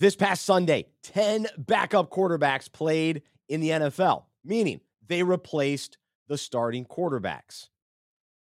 This 0.00 0.14
past 0.14 0.44
Sunday, 0.44 0.86
10 1.02 1.48
backup 1.58 2.08
quarterbacks 2.08 2.70
played 2.70 3.22
in 3.48 3.60
the 3.60 3.70
NFL, 3.70 4.26
meaning 4.44 4.80
they 5.04 5.24
replaced 5.24 5.98
the 6.28 6.38
starting 6.38 6.84
quarterbacks. 6.84 7.68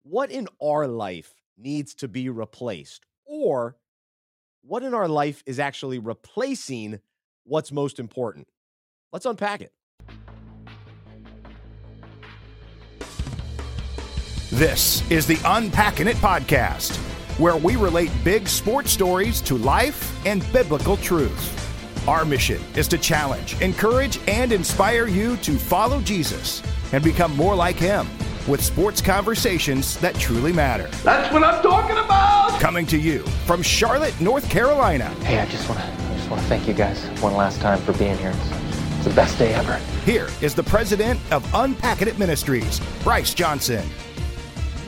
What 0.03 0.31
in 0.31 0.49
our 0.63 0.87
life 0.87 1.35
needs 1.57 1.95
to 1.95 2.09
be 2.09 2.29
replaced? 2.29 3.07
Or 3.25 3.79
what 4.61 4.83
in 4.83 4.93
our 4.93 5.09
life 5.09 5.43
is 5.47 5.59
actually 5.59 5.99
replacing 5.99 7.01
what's 7.45 7.73
most 7.73 7.99
important? 7.99 8.49
Let's 9.11 9.25
unpack 9.25 9.63
it. 9.63 9.73
This 14.51 15.11
is 15.11 15.27
the 15.27 15.39
Unpacking 15.47 16.07
It 16.07 16.17
podcast 16.17 17.01
where 17.39 17.57
we 17.57 17.77
relate 17.77 18.11
big 18.25 18.49
sports 18.49 18.91
stories 18.91 19.41
to 19.43 19.57
life 19.57 20.25
and 20.27 20.45
biblical 20.53 20.97
truths. 20.97 21.53
Our 22.09 22.25
mission 22.25 22.63
is 22.77 22.89
to 22.89 22.99
challenge, 22.99 23.61
encourage, 23.61 24.19
and 24.29 24.53
inspire 24.53 25.07
you 25.07 25.37
to 25.39 25.59
follow 25.59 26.01
Jesus 26.01 26.63
and 26.93 27.03
become 27.03 27.37
more 27.37 27.55
like 27.55 27.77
him 27.77 28.09
with 28.47 28.63
sports 28.63 29.01
conversations 29.01 29.99
that 29.99 30.15
truly 30.15 30.53
matter. 30.53 30.89
That's 31.03 31.33
what 31.33 31.43
I'm 31.43 31.63
talking 31.63 31.97
about. 31.99 32.59
Coming 32.61 32.87
to 32.87 32.99
you 32.99 33.21
from 33.45 33.63
Charlotte, 33.63 34.19
North 34.21 34.49
Carolina. 34.49 35.07
Hey, 35.25 35.39
I 35.41 35.47
just 35.47 35.69
want 35.69 35.81
to 35.81 35.97
just 36.17 36.31
want 36.31 36.43
to 36.43 36.49
thank 36.49 36.67
you 36.67 36.75
guys 36.75 37.05
one 37.21 37.35
last 37.35 37.61
time 37.61 37.79
for 37.81 37.93
being 37.93 38.17
here. 38.19 38.31
It's, 38.35 38.97
it's 38.97 39.05
the 39.05 39.15
best 39.15 39.39
day 39.39 39.55
ever. 39.55 39.77
Here 40.05 40.29
is 40.41 40.55
the 40.55 40.63
president 40.63 41.21
of 41.31 41.49
Unpacking 41.55 42.09
It 42.09 42.19
Ministries, 42.19 42.81
Bryce 43.03 43.35
Johnson. 43.35 43.89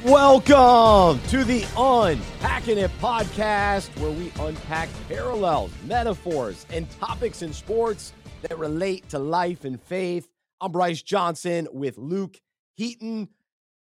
Welcome 0.09 1.21
to 1.29 1.45
the 1.45 1.67
Unpacking 1.77 2.79
It 2.79 2.91
podcast, 2.99 3.91
where 4.01 4.11
we 4.11 4.33
unpack 4.41 4.89
parallels, 5.07 5.71
metaphors, 5.85 6.65
and 6.73 6.91
topics 6.93 7.43
in 7.43 7.53
sports 7.53 8.15
that 8.41 8.59
relate 8.59 9.07
to 9.11 9.19
life 9.19 9.67
and 9.67 9.79
faith. 9.79 10.27
I'm 10.63 10.73
Bryce 10.73 11.03
Johnson 11.03 11.69
with 11.73 11.99
Luke 11.99 12.41
Heaton. 12.75 13.29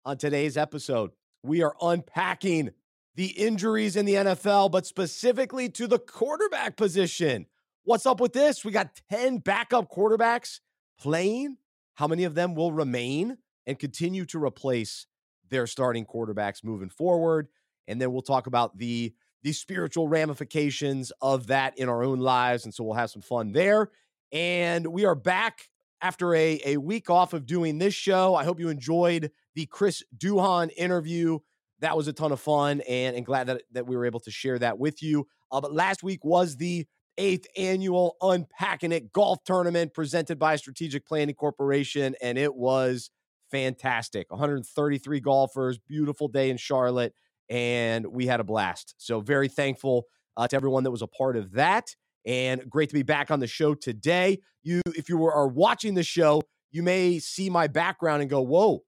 On 0.05 0.15
today's 0.15 0.57
episode, 0.57 1.09
we 1.41 1.63
are 1.63 1.75
unpacking 1.81 2.69
the 3.15 3.29
injuries 3.29 3.95
in 3.95 4.05
the 4.05 4.13
NFL, 4.13 4.69
but 4.69 4.85
specifically 4.85 5.69
to 5.69 5.87
the 5.87 5.97
quarterback 5.97 6.75
position. 6.75 7.47
What's 7.83 8.05
up 8.05 8.19
with 8.19 8.33
this? 8.33 8.63
We 8.63 8.71
got 8.71 9.01
10 9.09 9.39
backup 9.39 9.91
quarterbacks 9.91 10.59
playing. 10.99 11.57
How 11.95 12.07
many 12.07 12.25
of 12.25 12.35
them 12.35 12.53
will 12.53 12.73
remain 12.73 13.39
and 13.65 13.79
continue 13.79 14.25
to 14.25 14.43
replace 14.43 15.07
their 15.51 15.67
starting 15.67 16.05
quarterbacks 16.05 16.63
moving 16.63 16.89
forward. 16.89 17.47
And 17.87 18.01
then 18.01 18.11
we'll 18.11 18.21
talk 18.23 18.47
about 18.47 18.77
the 18.77 19.13
the 19.43 19.53
spiritual 19.53 20.07
ramifications 20.07 21.11
of 21.21 21.47
that 21.47 21.77
in 21.77 21.89
our 21.89 22.03
own 22.03 22.19
lives. 22.19 22.65
And 22.65 22.73
so 22.73 22.83
we'll 22.83 22.93
have 22.93 23.09
some 23.09 23.23
fun 23.23 23.51
there. 23.51 23.89
And 24.31 24.85
we 24.87 25.05
are 25.05 25.15
back 25.15 25.69
after 26.01 26.35
a, 26.35 26.61
a 26.63 26.77
week 26.77 27.09
off 27.09 27.33
of 27.33 27.45
doing 27.45 27.79
this 27.79 27.93
show. 27.93 28.35
I 28.35 28.43
hope 28.43 28.59
you 28.59 28.69
enjoyed 28.69 29.31
the 29.55 29.65
Chris 29.65 30.03
Duhon 30.15 30.69
interview. 30.77 31.39
That 31.79 31.97
was 31.97 32.07
a 32.07 32.13
ton 32.13 32.31
of 32.31 32.39
fun 32.39 32.81
and, 32.87 33.15
and 33.15 33.25
glad 33.25 33.47
that, 33.47 33.63
that 33.71 33.87
we 33.87 33.95
were 33.95 34.05
able 34.05 34.19
to 34.21 34.31
share 34.31 34.59
that 34.59 34.77
with 34.77 35.01
you. 35.01 35.27
Uh, 35.51 35.59
but 35.59 35.73
last 35.73 36.03
week 36.03 36.23
was 36.23 36.57
the 36.57 36.85
eighth 37.17 37.47
annual 37.57 38.17
Unpacking 38.21 38.91
It 38.91 39.11
golf 39.11 39.43
tournament 39.43 39.93
presented 39.93 40.39
by 40.39 40.55
Strategic 40.55 41.05
Planning 41.05 41.35
Corporation. 41.35 42.15
And 42.21 42.37
it 42.37 42.53
was 42.55 43.09
fantastic. 43.51 44.31
133 44.31 45.19
golfers, 45.19 45.77
beautiful 45.77 46.27
day 46.27 46.49
in 46.49 46.57
Charlotte, 46.57 47.13
and 47.49 48.05
we 48.07 48.25
had 48.25 48.39
a 48.39 48.43
blast. 48.43 48.95
So, 48.97 49.19
very 49.19 49.47
thankful 49.47 50.05
uh, 50.37 50.47
to 50.47 50.55
everyone 50.55 50.83
that 50.83 50.91
was 50.91 51.01
a 51.01 51.07
part 51.07 51.35
of 51.35 51.51
that. 51.53 51.95
And 52.25 52.69
great 52.69 52.89
to 52.89 52.95
be 52.95 53.03
back 53.03 53.31
on 53.31 53.39
the 53.39 53.47
show 53.47 53.73
today. 53.73 54.39
You, 54.63 54.81
if 54.95 55.09
you 55.09 55.23
are 55.25 55.47
watching 55.47 55.95
the 55.95 56.03
show, 56.03 56.43
you 56.71 56.83
may 56.83 57.19
see 57.19 57.49
my 57.49 57.67
background 57.67 58.21
and 58.21 58.29
go, 58.29 58.41
"Whoa, 58.41 58.83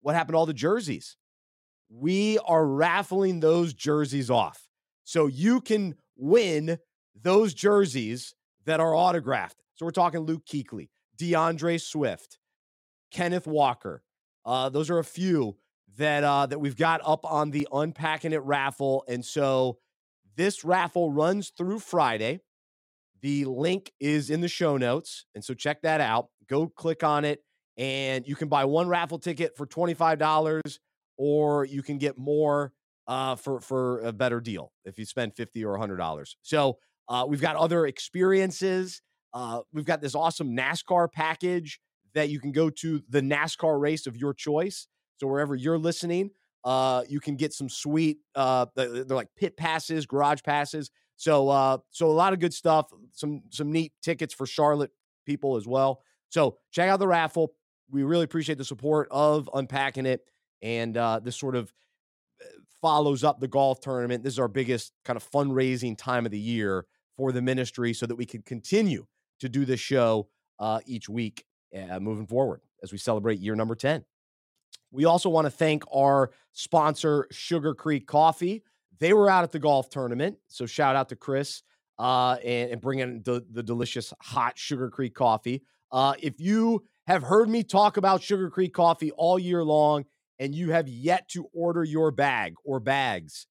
what 0.00 0.14
happened 0.14 0.34
to 0.34 0.38
all 0.38 0.46
the 0.46 0.54
jerseys?" 0.54 1.16
We 1.90 2.38
are 2.46 2.66
raffling 2.66 3.40
those 3.40 3.74
jerseys 3.74 4.30
off, 4.30 4.68
so 5.04 5.26
you 5.26 5.60
can 5.60 5.96
win 6.16 6.78
those 7.14 7.54
jerseys 7.54 8.34
that 8.64 8.80
are 8.80 8.94
autographed. 8.94 9.62
So 9.74 9.86
we're 9.86 9.92
talking 9.92 10.20
Luke 10.20 10.44
Kuechly, 10.46 10.88
DeAndre 11.18 11.80
Swift, 11.80 12.38
Kenneth 13.10 13.46
Walker, 13.46 14.02
uh, 14.48 14.70
those 14.70 14.88
are 14.88 14.98
a 14.98 15.04
few 15.04 15.58
that 15.98 16.24
uh, 16.24 16.46
that 16.46 16.58
we've 16.58 16.76
got 16.76 17.02
up 17.04 17.20
on 17.24 17.50
the 17.50 17.68
unpacking 17.70 18.32
it 18.32 18.42
raffle, 18.44 19.04
and 19.06 19.22
so 19.22 19.78
this 20.36 20.64
raffle 20.64 21.12
runs 21.12 21.50
through 21.50 21.80
Friday. 21.80 22.40
The 23.20 23.44
link 23.44 23.92
is 24.00 24.30
in 24.30 24.40
the 24.40 24.48
show 24.48 24.78
notes, 24.78 25.26
and 25.34 25.44
so 25.44 25.52
check 25.52 25.82
that 25.82 26.00
out. 26.00 26.28
Go 26.48 26.66
click 26.66 27.04
on 27.04 27.26
it, 27.26 27.42
and 27.76 28.26
you 28.26 28.36
can 28.36 28.48
buy 28.48 28.64
one 28.64 28.88
raffle 28.88 29.18
ticket 29.18 29.54
for 29.54 29.66
twenty 29.66 29.92
five 29.92 30.18
dollars, 30.18 30.80
or 31.18 31.66
you 31.66 31.82
can 31.82 31.98
get 31.98 32.16
more 32.16 32.72
uh, 33.06 33.34
for 33.34 33.60
for 33.60 34.00
a 34.00 34.12
better 34.12 34.40
deal 34.40 34.72
if 34.86 34.98
you 34.98 35.04
spend 35.04 35.34
fifty 35.36 35.62
or 35.62 35.76
hundred 35.76 35.96
dollars. 35.96 36.36
So 36.40 36.78
uh, 37.08 37.26
we've 37.28 37.42
got 37.42 37.56
other 37.56 37.86
experiences. 37.86 39.02
Uh, 39.34 39.60
we've 39.74 39.84
got 39.84 40.00
this 40.00 40.14
awesome 40.14 40.56
NASCAR 40.56 41.12
package 41.12 41.80
that 42.18 42.28
you 42.28 42.40
can 42.40 42.52
go 42.52 42.68
to 42.68 43.02
the 43.08 43.20
NASCAR 43.20 43.80
race 43.80 44.06
of 44.06 44.16
your 44.16 44.34
choice. 44.34 44.86
So 45.18 45.26
wherever 45.26 45.54
you're 45.54 45.78
listening, 45.78 46.30
uh, 46.64 47.04
you 47.08 47.20
can 47.20 47.36
get 47.36 47.52
some 47.52 47.68
sweet, 47.68 48.18
uh, 48.34 48.66
they're 48.74 49.04
like 49.04 49.28
pit 49.36 49.56
passes, 49.56 50.06
garage 50.06 50.42
passes. 50.42 50.90
So, 51.16 51.48
uh, 51.48 51.78
so 51.90 52.06
a 52.06 52.12
lot 52.12 52.32
of 52.32 52.38
good 52.38 52.54
stuff. 52.54 52.92
Some 53.12 53.42
some 53.50 53.72
neat 53.72 53.92
tickets 54.02 54.32
for 54.32 54.46
Charlotte 54.46 54.92
people 55.26 55.56
as 55.56 55.66
well. 55.66 56.02
So 56.28 56.58
check 56.70 56.88
out 56.88 57.00
the 57.00 57.08
raffle. 57.08 57.54
We 57.90 58.04
really 58.04 58.24
appreciate 58.24 58.58
the 58.58 58.64
support 58.64 59.08
of 59.10 59.48
unpacking 59.52 60.06
it, 60.06 60.20
and 60.62 60.96
uh, 60.96 61.20
this 61.20 61.36
sort 61.36 61.56
of 61.56 61.72
uh, 62.40 62.46
follows 62.80 63.24
up 63.24 63.40
the 63.40 63.48
golf 63.48 63.80
tournament. 63.80 64.22
This 64.22 64.34
is 64.34 64.38
our 64.38 64.48
biggest 64.48 64.92
kind 65.04 65.16
of 65.16 65.28
fundraising 65.28 65.96
time 65.98 66.24
of 66.24 66.30
the 66.30 66.38
year 66.38 66.86
for 67.16 67.32
the 67.32 67.42
ministry, 67.42 67.92
so 67.94 68.06
that 68.06 68.14
we 68.14 68.26
can 68.26 68.42
continue 68.42 69.06
to 69.40 69.48
do 69.48 69.64
this 69.64 69.80
show 69.80 70.28
uh, 70.60 70.80
each 70.86 71.08
week 71.08 71.44
uh, 71.76 72.00
moving 72.00 72.26
forward 72.26 72.60
as 72.82 72.92
we 72.92 72.98
celebrate 72.98 73.38
year 73.38 73.54
number 73.54 73.74
10. 73.74 74.04
We 74.90 75.04
also 75.04 75.28
want 75.28 75.46
to 75.46 75.50
thank 75.50 75.84
our 75.94 76.30
sponsor, 76.52 77.26
Sugar 77.30 77.74
Creek 77.74 78.06
Coffee. 78.06 78.62
They 78.98 79.12
were 79.12 79.30
out 79.30 79.44
at 79.44 79.52
the 79.52 79.58
golf 79.58 79.90
tournament. 79.90 80.38
So 80.48 80.66
shout 80.66 80.96
out 80.96 81.08
to 81.10 81.16
Chris 81.16 81.62
uh, 81.98 82.36
and, 82.44 82.72
and 82.72 82.80
bringing 82.80 83.22
the, 83.22 83.44
the 83.50 83.62
delicious 83.62 84.12
hot 84.20 84.58
Sugar 84.58 84.90
Creek 84.90 85.14
coffee. 85.14 85.62
Uh, 85.90 86.14
if 86.20 86.40
you 86.40 86.84
have 87.06 87.22
heard 87.22 87.48
me 87.48 87.62
talk 87.62 87.96
about 87.96 88.22
Sugar 88.22 88.50
Creek 88.50 88.74
coffee 88.74 89.10
all 89.12 89.38
year 89.38 89.64
long 89.64 90.04
and 90.38 90.54
you 90.54 90.70
have 90.70 90.88
yet 90.88 91.28
to 91.30 91.46
order 91.52 91.84
your 91.84 92.10
bag 92.10 92.54
or 92.64 92.80
bags, 92.80 93.46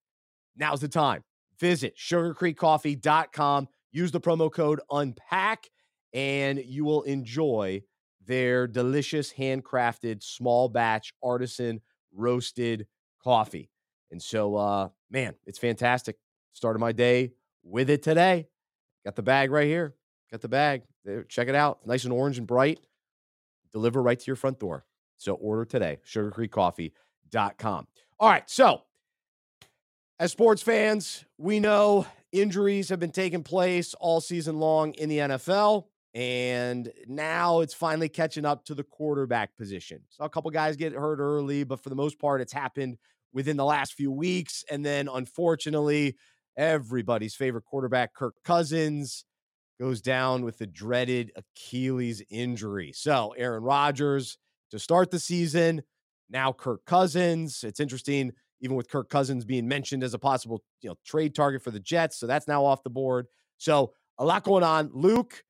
now's 0.56 0.82
the 0.82 0.88
time. 0.88 1.24
Visit 1.60 1.98
sugarcreekcoffee.com, 1.98 3.68
use 3.92 4.12
the 4.12 4.22
promo 4.22 4.52
code 4.52 4.80
UNPACK, 4.92 5.70
and 6.14 6.60
you 6.60 6.86
will 6.86 7.04
enjoy 7.04 7.82
their 8.28 8.68
delicious 8.68 9.34
handcrafted 9.34 10.22
small 10.22 10.70
batch 10.70 11.14
artisan 11.24 11.82
roasted 12.14 12.86
coffee. 13.24 13.72
And 14.12 14.22
so 14.22 14.56
uh 14.56 14.90
man, 15.10 15.34
it's 15.46 15.60
fantastic. 15.60 16.18
Started 16.54 16.80
my 16.80 16.92
day 16.92 17.32
with 17.64 17.90
it 17.90 18.04
today. 18.04 18.48
Got 19.04 19.16
the 19.16 19.24
bag 19.24 19.52
right 19.52 19.68
here. 19.68 19.96
Got 20.32 20.42
the 20.42 20.50
bag. 20.50 20.84
There, 21.06 21.24
check 21.24 21.48
it 21.48 21.56
out. 21.56 21.80
Nice 21.86 22.04
and 22.04 22.14
orange 22.14 22.38
and 22.38 22.46
bright. 22.46 22.80
Deliver 23.72 24.02
right 24.02 24.20
to 24.20 24.26
your 24.28 24.36
front 24.36 24.60
door. 24.60 24.86
So 25.18 25.34
order 25.34 25.66
today, 25.66 26.00
sugarcreekcoffee.com. 26.06 27.88
All 28.20 28.30
right. 28.30 28.50
So, 28.50 28.82
as 30.20 30.32
sports 30.32 30.62
fans, 30.62 31.26
we 31.38 31.60
know 31.60 32.08
injuries 32.32 32.90
have 32.90 33.00
been 33.00 33.12
taking 33.12 33.44
place 33.44 33.94
all 33.96 34.22
season 34.22 34.60
long 34.60 34.94
in 34.94 35.10
the 35.10 35.20
NFL. 35.20 35.86
And 36.14 36.92
now 37.08 37.60
it's 37.60 37.74
finally 37.74 38.10
catching 38.10 38.46
up 38.46 38.66
to 38.66 38.76
the 38.76 38.84
quarterback 38.84 39.56
position. 39.56 40.02
So 40.10 40.24
a 40.24 40.30
couple 40.30 40.50
guys 40.52 40.76
get 40.76 40.94
hurt 40.94 41.20
early, 41.20 41.64
but 41.64 41.82
for 41.84 41.90
the 41.90 41.96
most 41.96 42.20
part, 42.20 42.42
it's 42.42 42.54
happened 42.54 42.98
within 43.34 43.58
the 43.58 43.66
last 43.66 43.94
few 43.94 44.12
weeks. 44.12 44.64
And 44.72 44.86
then 44.86 45.08
unfortunately, 45.14 46.16
everybody's 46.58 47.36
favorite 47.36 47.66
quarterback, 47.66 48.14
Kirk 48.14 48.36
Cousins, 48.44 49.26
goes 49.80 50.02
down 50.02 50.44
with 50.44 50.58
the 50.58 50.66
dreaded 50.66 51.32
Achilles 51.36 52.24
injury. 52.30 52.92
So 52.94 53.34
Aaron 53.38 53.64
Rodgers 53.64 54.38
to 54.72 54.80
start 54.80 55.12
the 55.12 55.20
season. 55.20 55.84
Now 56.30 56.52
Kirk 56.52 56.84
Cousins. 56.86 57.64
It's 57.64 57.80
interesting, 57.80 58.32
even 58.60 58.76
with 58.76 58.90
Kirk 58.90 59.10
Cousins 59.10 59.46
being 59.46 59.68
mentioned 59.68 60.04
as 60.04 60.14
a 60.14 60.20
possible 60.20 60.64
you 60.82 60.90
know 60.90 60.96
trade 61.06 61.36
target 61.36 61.64
for 61.64 61.72
the 61.72 61.80
Jets. 61.80 62.20
So 62.20 62.28
that's 62.28 62.48
now 62.48 62.66
off 62.66 62.84
the 62.84 62.90
board. 62.90 63.28
So 63.58 63.94
a 64.18 64.26
lot 64.26 64.44
going 64.44 64.64
on. 64.64 64.90
Luke, 64.94 65.44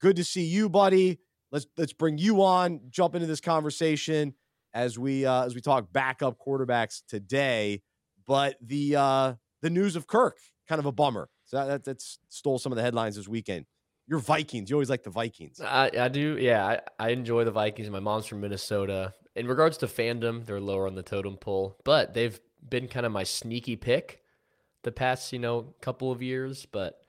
Good 0.00 0.16
to 0.16 0.24
see 0.24 0.44
you, 0.44 0.68
buddy. 0.68 1.18
Let's 1.52 1.66
let's 1.76 1.92
bring 1.92 2.18
you 2.18 2.42
on, 2.42 2.80
jump 2.90 3.14
into 3.14 3.26
this 3.26 3.40
conversation 3.40 4.34
as 4.74 4.98
we 4.98 5.24
uh, 5.24 5.44
as 5.44 5.54
we 5.54 5.60
talk 5.60 5.92
backup 5.92 6.38
quarterbacks 6.38 7.02
today. 7.08 7.82
But 8.26 8.56
the 8.60 8.96
uh, 8.96 9.34
the 9.62 9.70
news 9.70 9.96
of 9.96 10.06
Kirk, 10.06 10.38
kind 10.68 10.78
of 10.78 10.86
a 10.86 10.92
bummer 10.92 11.28
So 11.44 11.64
that, 11.66 11.84
that 11.84 12.02
stole 12.28 12.58
some 12.58 12.72
of 12.72 12.76
the 12.76 12.82
headlines 12.82 13.16
this 13.16 13.28
weekend. 13.28 13.66
Your 14.08 14.20
Vikings. 14.20 14.70
You 14.70 14.76
always 14.76 14.90
like 14.90 15.02
the 15.02 15.10
Vikings. 15.10 15.60
I, 15.60 15.90
I 15.98 16.08
do. 16.08 16.36
Yeah, 16.38 16.64
I, 16.64 16.80
I 16.98 17.08
enjoy 17.10 17.44
the 17.44 17.50
Vikings. 17.50 17.90
My 17.90 18.00
mom's 18.00 18.26
from 18.26 18.40
Minnesota. 18.40 19.14
In 19.34 19.48
regards 19.48 19.78
to 19.78 19.86
fandom, 19.86 20.46
they're 20.46 20.60
lower 20.60 20.86
on 20.86 20.94
the 20.94 21.02
totem 21.02 21.36
pole, 21.36 21.76
but 21.84 22.14
they've 22.14 22.38
been 22.68 22.88
kind 22.88 23.04
of 23.04 23.12
my 23.12 23.24
sneaky 23.24 23.76
pick 23.76 24.22
the 24.82 24.92
past, 24.92 25.32
you 25.32 25.38
know, 25.38 25.74
couple 25.80 26.12
of 26.12 26.22
years, 26.22 26.66
but 26.70 27.00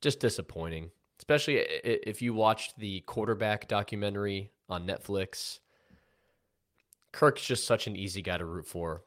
just 0.00 0.18
disappointing. 0.20 0.90
Especially 1.30 1.58
if 1.58 2.20
you 2.20 2.34
watched 2.34 2.76
the 2.76 3.02
quarterback 3.02 3.68
documentary 3.68 4.50
on 4.68 4.84
Netflix. 4.84 5.60
Kirk's 7.12 7.44
just 7.44 7.68
such 7.68 7.86
an 7.86 7.94
easy 7.94 8.20
guy 8.20 8.36
to 8.36 8.44
root 8.44 8.66
for. 8.66 9.04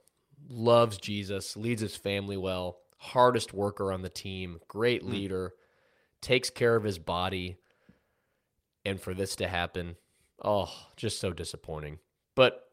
Loves 0.48 0.96
Jesus, 0.96 1.58
leads 1.58 1.82
his 1.82 1.98
family 1.98 2.38
well, 2.38 2.78
hardest 2.98 3.54
worker 3.54 3.92
on 3.92 4.04
the 4.04 4.10
team, 4.10 4.62
great 4.70 5.02
hmm. 5.02 5.12
leader, 5.12 5.50
mm. 5.50 6.22
takes 6.22 6.50
care 6.50 6.78
of 6.78 6.86
his 6.86 6.98
body. 6.98 7.58
And 8.86 9.02
for 9.02 9.14
this 9.14 9.36
to 9.36 9.48
happen, 9.50 9.98
oh, 10.42 10.72
just 10.96 11.20
so 11.20 11.34
disappointing. 11.34 12.00
But 12.36 12.70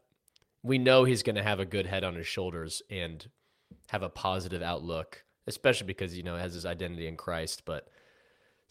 we 0.63 0.77
know 0.77 1.03
he's 1.03 1.23
going 1.23 1.35
to 1.35 1.43
have 1.43 1.59
a 1.59 1.65
good 1.65 1.87
head 1.87 2.05
on 2.05 2.15
his 2.15 2.27
shoulders 2.27 2.81
and 2.89 3.29
have 3.89 4.01
a 4.01 4.09
positive 4.09 4.61
outlook, 4.61 5.25
especially 5.45 5.87
because, 5.87 6.15
you 6.15 6.23
know, 6.23 6.37
has 6.37 6.53
his 6.53 6.65
identity 6.65 7.07
in 7.07 7.17
Christ. 7.17 7.63
But 7.65 7.89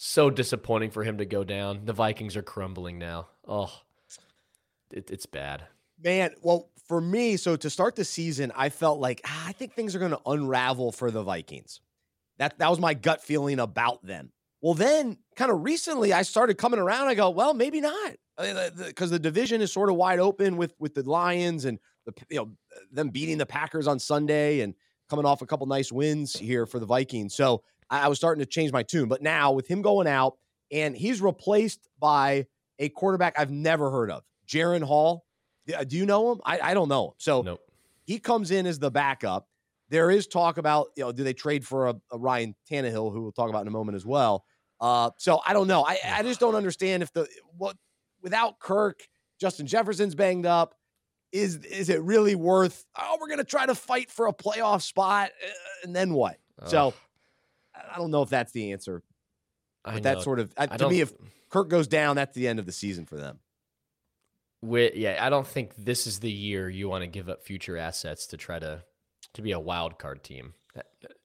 so 0.03 0.31
disappointing 0.31 0.91
for 0.91 1.05
him 1.05 1.19
to 1.19 1.27
go 1.27 1.45
down. 1.45 1.83
The 1.85 1.93
Vikings 1.93 2.35
are 2.35 2.43
crumbling 2.43 2.99
now. 2.99 3.29
Oh, 3.47 3.71
it, 4.91 5.11
it's 5.11 5.27
bad. 5.27 5.65
Man, 6.03 6.31
well, 6.41 6.71
for 6.89 7.03
me, 7.03 7.37
so 7.37 7.55
to 7.55 7.69
start 7.69 7.97
the 7.97 8.05
season, 8.07 8.51
I 8.57 8.71
felt 8.71 8.99
like 8.99 9.21
ah, 9.27 9.49
I 9.49 9.53
think 9.53 9.75
things 9.75 9.95
are 9.95 9.99
going 9.99 10.13
to 10.13 10.21
unravel 10.25 10.91
for 10.93 11.11
the 11.11 11.23
Vikings. 11.23 11.83
That 12.39 12.59
that 12.61 12.71
was 12.71 12.81
my 12.81 12.95
gut 12.95 13.23
feeling 13.23 13.61
about 13.61 14.03
them. 14.03 14.33
Well, 14.63 14.73
then, 14.73 15.19
kind 15.37 15.51
of 15.51 15.63
recently, 15.65 16.15
I 16.15 16.23
started 16.23 16.57
coming 16.57 16.81
around. 16.81 17.09
I 17.09 17.15
go, 17.15 17.29
well, 17.29 17.53
maybe 17.53 17.83
not, 17.83 18.15
because 18.39 19.11
the 19.11 19.19
division 19.19 19.61
is 19.61 19.71
sort 19.71 19.91
of 19.91 19.97
wide 19.97 20.19
open 20.19 20.57
with 20.57 20.73
with 20.79 20.95
the 20.95 21.03
Lions 21.03 21.67
and 21.67 21.79
the 22.07 22.15
you 22.31 22.39
know 22.39 22.51
them 22.91 23.11
beating 23.11 23.37
the 23.37 23.45
Packers 23.45 23.87
on 23.87 23.99
Sunday 23.99 24.61
and 24.61 24.75
coming 25.11 25.27
off 25.27 25.43
a 25.43 25.47
couple 25.47 25.67
nice 25.67 25.93
wins 25.93 26.33
here 26.33 26.65
for 26.65 26.79
the 26.79 26.87
Vikings. 26.87 27.35
So 27.35 27.63
I, 27.91 28.03
I 28.03 28.09
was 28.09 28.19
starting 28.19 28.41
to 28.41 28.47
change 28.47 28.73
my 28.73 28.83
tune. 28.83 29.09
But 29.09 29.23
now 29.23 29.53
with 29.53 29.67
him 29.67 29.83
going 29.83 30.07
out 30.07 30.37
and 30.71 30.97
he's 30.97 31.21
replaced 31.21 31.89
by 31.99 32.47
a 32.79 32.89
quarterback 32.89 33.39
I've 33.39 33.51
never 33.51 33.91
heard 33.91 34.11
of, 34.11 34.23
Jaren 34.47 34.83
Hall. 34.83 35.25
Do 35.67 35.97
you 35.97 36.07
know 36.07 36.33
him? 36.33 36.41
I, 36.45 36.61
I 36.61 36.75
don't 36.75 36.89
know 36.89 37.09
him. 37.09 37.13
So 37.19 37.43
nope. 37.43 37.61
he 38.05 38.19
comes 38.19 38.51
in 38.51 38.67
as 38.67 38.79
the 38.79 38.91
backup. 38.91 39.47
There 39.89 40.11
is 40.11 40.27
talk 40.27 40.57
about, 40.57 40.89
you 40.97 41.05
know, 41.05 41.13
do 41.13 41.25
they 41.25 41.35
trade 41.35 41.67
for 41.67 41.89
a, 41.89 41.95
a 42.13 42.19
Ryan 42.19 42.55
Tannehill, 42.71 43.13
who 43.13 43.23
we'll 43.23 43.33
talk 43.33 43.51
about 43.51 43.63
in 43.63 43.69
a 43.69 43.73
moment 43.73 43.97
as 43.97 44.07
well. 44.07 44.45
Uh, 44.81 45.11
so 45.19 45.41
I 45.45 45.53
don't 45.53 45.67
know. 45.67 45.85
I, 45.85 45.99
I 46.07 46.23
just 46.23 46.41
don't 46.41 46.55
understand 46.55 47.03
if 47.03 47.13
the 47.13 47.29
what 47.59 47.77
without 48.23 48.59
Kirk, 48.59 49.07
Justin 49.41 49.67
Jefferson's 49.67 50.15
banged 50.15 50.47
up. 50.47 50.75
Is 51.33 51.57
is 51.57 51.91
it 51.91 52.03
really 52.03 52.35
worth? 52.35 52.85
Oh, 52.99 53.19
we're 53.21 53.29
gonna 53.29 53.45
try 53.45 53.67
to 53.67 53.75
fight 53.75 54.11
for 54.11 54.27
a 54.27 54.33
playoff 54.33 54.83
spot, 54.83 55.31
uh, 55.31 55.51
and 55.85 55.95
then 55.95 56.13
what? 56.13 56.39
So 56.67 56.93
I 57.93 57.99
don't 57.99 58.11
know 58.11 58.23
if 58.23 58.31
that's 58.31 58.53
the 58.53 58.73
answer. 58.73 59.03
But 59.85 60.03
that 60.03 60.23
sort 60.23 60.41
of 60.41 60.55
to 60.55 60.89
me, 60.89 61.01
if 61.01 61.13
Kirk 61.49 61.69
goes 61.69 61.89
down, 61.89 62.17
that's 62.17 62.35
the 62.35 62.49
end 62.49 62.59
of 62.59 62.67
the 62.67 62.73
season 62.73 63.07
for 63.07 63.17
them. 63.17 63.39
With, 64.63 64.95
yeah, 64.95 65.19
I 65.25 65.31
don't 65.31 65.47
think 65.47 65.73
this 65.77 66.07
is 66.07 66.21
the 66.21 66.31
year 66.31 66.69
you 66.69 66.89
want 66.89 67.03
to 67.03 67.07
give 67.07 67.31
up 67.31 67.43
future 67.43 67.79
assets 67.79 68.27
to 68.29 68.37
try 68.37 68.59
to 68.59 68.83
to 69.35 69.43
be 69.43 69.53
a 69.53 69.61
wild 69.61 69.99
card 69.99 70.23
team. 70.23 70.55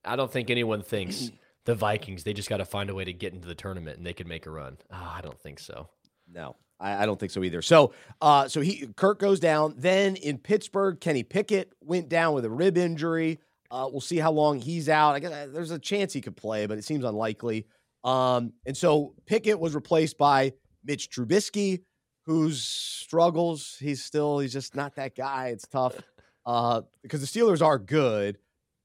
I 0.03 0.15
don't 0.15 0.31
think 0.31 0.49
anyone 0.49 0.81
thinks 0.81 1.31
the 1.65 1.75
Vikings 1.75 2.23
they 2.23 2.33
just 2.33 2.49
got 2.49 2.57
to 2.57 2.65
find 2.65 2.89
a 2.89 2.95
way 2.95 3.03
to 3.03 3.13
get 3.13 3.33
into 3.33 3.47
the 3.47 3.55
tournament 3.55 3.97
and 3.97 4.05
they 4.05 4.13
could 4.13 4.27
make 4.27 4.45
a 4.45 4.51
run. 4.51 4.77
Oh, 4.91 5.13
I 5.15 5.21
don't 5.21 5.39
think 5.39 5.59
so. 5.59 5.89
No, 6.31 6.55
I, 6.79 7.03
I 7.03 7.05
don't 7.05 7.19
think 7.19 7.31
so 7.31 7.43
either. 7.43 7.61
So, 7.61 7.93
uh, 8.21 8.47
so 8.47 8.61
he 8.61 8.87
Kirk 8.95 9.19
goes 9.19 9.39
down. 9.39 9.75
Then 9.77 10.15
in 10.15 10.37
Pittsburgh, 10.37 10.99
Kenny 10.99 11.23
Pickett 11.23 11.73
went 11.81 12.09
down 12.09 12.33
with 12.33 12.45
a 12.45 12.49
rib 12.49 12.77
injury. 12.77 13.39
Uh, 13.71 13.87
we'll 13.91 14.01
see 14.01 14.17
how 14.17 14.31
long 14.31 14.59
he's 14.59 14.89
out. 14.89 15.15
I 15.15 15.19
guess 15.19 15.31
uh, 15.31 15.47
there's 15.51 15.71
a 15.71 15.79
chance 15.79 16.13
he 16.13 16.21
could 16.21 16.37
play, 16.37 16.65
but 16.65 16.77
it 16.77 16.83
seems 16.83 17.03
unlikely. 17.03 17.65
Um, 18.03 18.53
and 18.65 18.77
so 18.77 19.15
Pickett 19.25 19.59
was 19.59 19.73
replaced 19.73 20.17
by 20.17 20.53
Mitch 20.83 21.09
Trubisky, 21.09 21.81
whose 22.25 22.61
struggles 22.61 23.77
he's 23.79 24.03
still 24.03 24.39
he's 24.39 24.53
just 24.53 24.75
not 24.75 24.95
that 24.95 25.15
guy. 25.15 25.47
It's 25.49 25.67
tough 25.67 25.95
uh, 26.45 26.81
because 27.01 27.21
the 27.21 27.39
Steelers 27.39 27.63
are 27.63 27.79
good, 27.79 28.37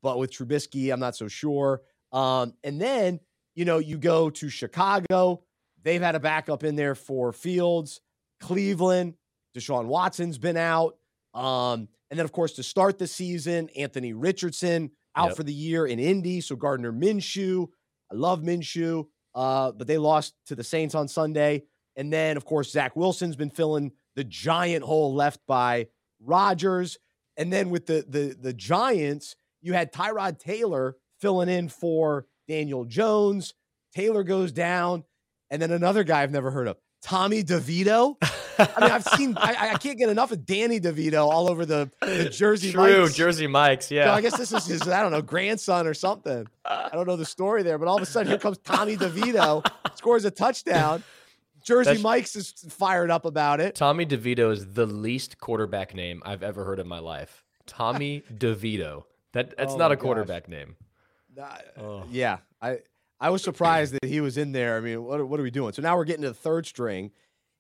but 0.03 0.19
with 0.19 0.33
Trubisky, 0.33 0.93
I'm 0.93 1.01
not 1.01 1.17
so 1.17 1.29
sure. 1.29 1.83
Um, 2.13 2.55
and 2.65 2.81
then 2.81 3.21
you 3.55 3.65
know 3.65 3.79
you 3.79 3.99
go 3.99 4.31
to 4.31 4.49
Chicago. 4.49 5.43
They've 5.83 6.03
had 6.03 6.15
a 6.15 6.21
backup 6.21 6.65
in 6.65 6.77
there 6.77 6.95
for 6.95 7.33
Fields. 7.33 8.01
Cleveland, 8.41 9.15
Deshaun 9.57 9.87
Watson's 9.87 10.39
been 10.39 10.57
out. 10.57 10.97
Um, 11.35 11.89
and 12.11 12.19
then, 12.19 12.25
of 12.25 12.33
course, 12.33 12.53
to 12.53 12.63
start 12.63 12.99
the 12.99 13.07
season, 13.07 13.69
Anthony 13.77 14.13
Richardson 14.13 14.91
out 15.15 15.29
yep. 15.29 15.37
for 15.37 15.43
the 15.45 15.53
year 15.53 15.87
in 15.87 15.99
Indy. 15.99 16.41
So 16.41 16.57
Gardner 16.57 16.93
Minshew. 16.93 17.69
I 18.11 18.17
love 18.17 18.41
Minshew, 18.41 19.07
uh, 19.35 19.73
but 19.73 19.87
they 19.87 19.99
lost 19.99 20.35
to 20.47 20.57
the 20.57 20.65
Saints 20.65 20.95
on 20.95 21.07
Sunday. 21.07 21.63
And 21.97 22.13
then, 22.13 22.37
of 22.37 22.45
course, 22.45 22.73
Zach 22.73 22.97
Wilson's 22.97 23.37
been 23.37 23.51
filling 23.51 23.93
the 24.17 24.25
giant 24.25 24.85
hole 24.85 25.15
left 25.15 25.41
by 25.47 25.87
Rodgers. 26.21 26.99
And 27.37 27.53
then 27.53 27.71
with 27.71 27.87
the 27.87 28.05
the 28.07 28.37
the 28.39 28.53
Giants, 28.53 29.37
you 29.63 29.73
had 29.73 29.93
Tyrod 29.93 30.39
Taylor 30.39 30.97
filling 31.21 31.49
in 31.49 31.69
for 31.69 32.27
Daniel 32.49 32.85
Jones. 32.85 33.55
Taylor 33.95 34.25
goes 34.25 34.53
down, 34.53 35.05
and 35.51 35.63
then 35.63 35.71
another 35.71 36.05
guy 36.05 36.23
I've 36.23 36.31
never 36.31 36.51
heard 36.51 36.69
of, 36.69 36.77
Tommy 37.03 37.43
DeVito. 37.43 38.17
I 38.77 38.81
mean, 38.81 38.91
I've 38.91 39.05
seen. 39.05 39.37
I, 39.37 39.73
I, 39.73 39.79
can't 39.79 39.99
get 39.99 40.09
enough 40.09 40.33
of 40.33 40.45
Danny 40.45 40.81
DeVito 40.81 41.27
all 41.27 41.49
over 41.49 41.65
the, 41.67 41.91
the 42.01 42.29
Jersey. 42.31 42.73
True, 42.73 43.03
Mikes. 43.03 43.15
Jersey 43.15 43.47
Mikes. 43.47 43.91
Yeah. 43.91 44.05
So 44.05 44.11
I 44.13 44.21
guess 44.21 44.37
this 44.37 44.53
is 44.53 44.67
his. 44.67 44.83
I 44.89 45.03
don't 45.03 45.13
know, 45.13 45.23
grandson 45.23 45.87
or 45.87 45.95
something. 45.95 46.47
I 46.65 46.91
don't 46.93 47.07
know 47.07 47.17
the 47.17 47.25
story 47.25 47.63
there, 47.63 47.79
but 47.79 47.89
all 47.89 47.97
of 47.97 48.03
a 48.03 48.07
sudden 48.07 48.29
here 48.29 48.39
comes 48.39 48.59
Tommy 48.59 48.97
DeVito, 48.97 49.67
scores 49.95 50.25
a 50.25 50.31
touchdown. 50.31 51.03
Jersey 51.63 51.91
That's, 51.91 52.03
Mike's 52.03 52.37
is 52.37 52.53
fired 52.69 53.11
up 53.11 53.25
about 53.25 53.61
it. 53.61 53.75
Tommy 53.75 54.07
DeVito 54.07 54.51
is 54.51 54.73
the 54.73 54.87
least 54.87 55.39
quarterback 55.39 55.95
name 55.95 56.23
I've 56.25 56.43
ever 56.43 56.65
heard 56.65 56.79
in 56.79 56.89
my 56.89 56.99
life. 56.99 57.45
Tommy 57.67 58.23
DeVito. 58.33 59.05
That 59.33 59.57
that's 59.57 59.75
oh 59.75 59.77
not 59.77 59.93
a 59.93 59.97
quarterback 59.97 60.45
gosh. 60.45 60.51
name. 60.51 60.77
Uh, 61.41 61.59
oh. 61.81 62.05
Yeah, 62.11 62.39
I 62.61 62.81
I 63.21 63.31
was 63.31 63.43
surprised 63.43 63.95
that 63.95 64.09
he 64.09 64.21
was 64.21 64.39
in 64.39 64.53
there. 64.53 64.77
I 64.77 64.81
mean, 64.81 65.05
what 65.05 65.27
what 65.29 65.39
are 65.39 65.43
we 65.43 65.51
doing? 65.51 65.73
So 65.73 65.83
now 65.83 65.97
we're 65.97 66.05
getting 66.05 66.23
to 66.23 66.29
the 66.29 66.35
third 66.35 66.67
string, 66.67 67.13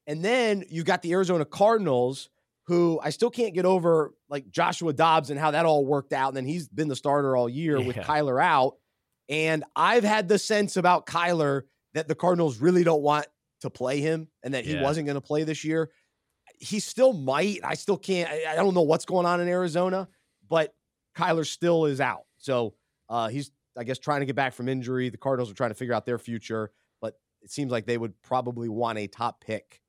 and 0.06 0.24
then 0.24 0.64
you 0.68 0.82
got 0.82 1.02
the 1.02 1.12
Arizona 1.12 1.44
Cardinals, 1.44 2.30
who 2.64 3.00
I 3.02 3.10
still 3.10 3.30
can't 3.30 3.54
get 3.54 3.64
over, 3.64 4.14
like 4.28 4.50
Joshua 4.50 4.92
Dobbs 4.92 5.30
and 5.30 5.38
how 5.38 5.50
that 5.50 5.66
all 5.66 5.84
worked 5.84 6.12
out. 6.12 6.28
And 6.28 6.36
then 6.36 6.46
he's 6.46 6.68
been 6.68 6.88
the 6.88 6.96
starter 6.96 7.36
all 7.36 7.48
year 7.48 7.78
yeah. 7.78 7.86
with 7.86 7.96
Kyler 7.96 8.42
out. 8.42 8.76
And 9.28 9.64
I've 9.76 10.04
had 10.04 10.28
the 10.28 10.38
sense 10.38 10.76
about 10.76 11.06
Kyler 11.06 11.62
that 11.94 12.08
the 12.08 12.14
Cardinals 12.14 12.58
really 12.58 12.84
don't 12.84 13.02
want 13.02 13.26
to 13.60 13.70
play 13.70 14.00
him 14.00 14.28
and 14.42 14.54
that 14.54 14.64
he 14.64 14.74
yeah. 14.74 14.82
wasn't 14.82 15.06
going 15.06 15.16
to 15.16 15.20
play 15.20 15.44
this 15.44 15.64
year. 15.64 15.90
He 16.58 16.80
still 16.80 17.12
might. 17.12 17.60
I 17.64 17.74
still 17.74 17.96
can't. 17.96 18.30
I, 18.30 18.52
I, 18.52 18.56
don't 18.56 18.74
know 18.74 18.82
what's 18.82 19.04
going 19.04 19.26
on 19.26 19.40
in 19.40 19.48
Arizona, 19.48 20.08
but 20.48 20.74
Kyler 21.16 21.46
still 21.46 21.86
is 21.86 22.00
out. 22.00 22.24
So 22.38 22.74
uh, 23.08 23.28
he's, 23.28 23.50
I 23.76 23.84
guess, 23.84 23.98
trying 23.98 24.20
to 24.20 24.26
get 24.26 24.36
back 24.36 24.52
from 24.52 24.68
injury. 24.68 25.08
The 25.08 25.16
Cardinals 25.16 25.50
are 25.50 25.54
trying 25.54 25.70
to 25.70 25.74
figure 25.74 25.94
out 25.94 26.06
their 26.06 26.18
future, 26.18 26.70
but 27.00 27.14
it 27.42 27.50
seems 27.50 27.70
like 27.70 27.86
they 27.86 27.98
would 27.98 28.20
probably 28.22 28.68
want 28.68 28.98
a 28.98 29.06
top 29.06 29.40
pick 29.40 29.80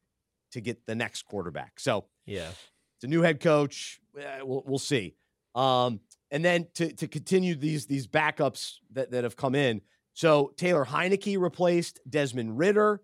to 0.52 0.62
get 0.62 0.86
the 0.86 0.96
next 0.96 1.24
quarterback. 1.24 1.80
So 1.80 2.06
yeah, 2.26 2.50
it's 2.98 3.04
a 3.04 3.08
new 3.08 3.22
head 3.22 3.40
coach. 3.40 4.00
We'll, 4.16 4.64
we'll 4.66 4.80
see. 4.80 5.16
Um, 5.56 6.00
and 6.30 6.44
then 6.46 6.68
to 6.76 6.94
to 6.94 7.08
continue 7.08 7.56
these 7.56 7.86
these 7.86 8.08
backups 8.08 8.76
that 8.94 9.12
that 9.12 9.24
have 9.24 9.36
come 9.36 9.56
in. 9.56 9.82
So 10.14 10.54
Taylor 10.58 10.86
Heinicke 10.86 11.40
replaced 11.40 12.00
Desmond 12.10 12.58
Ridder. 12.58 13.02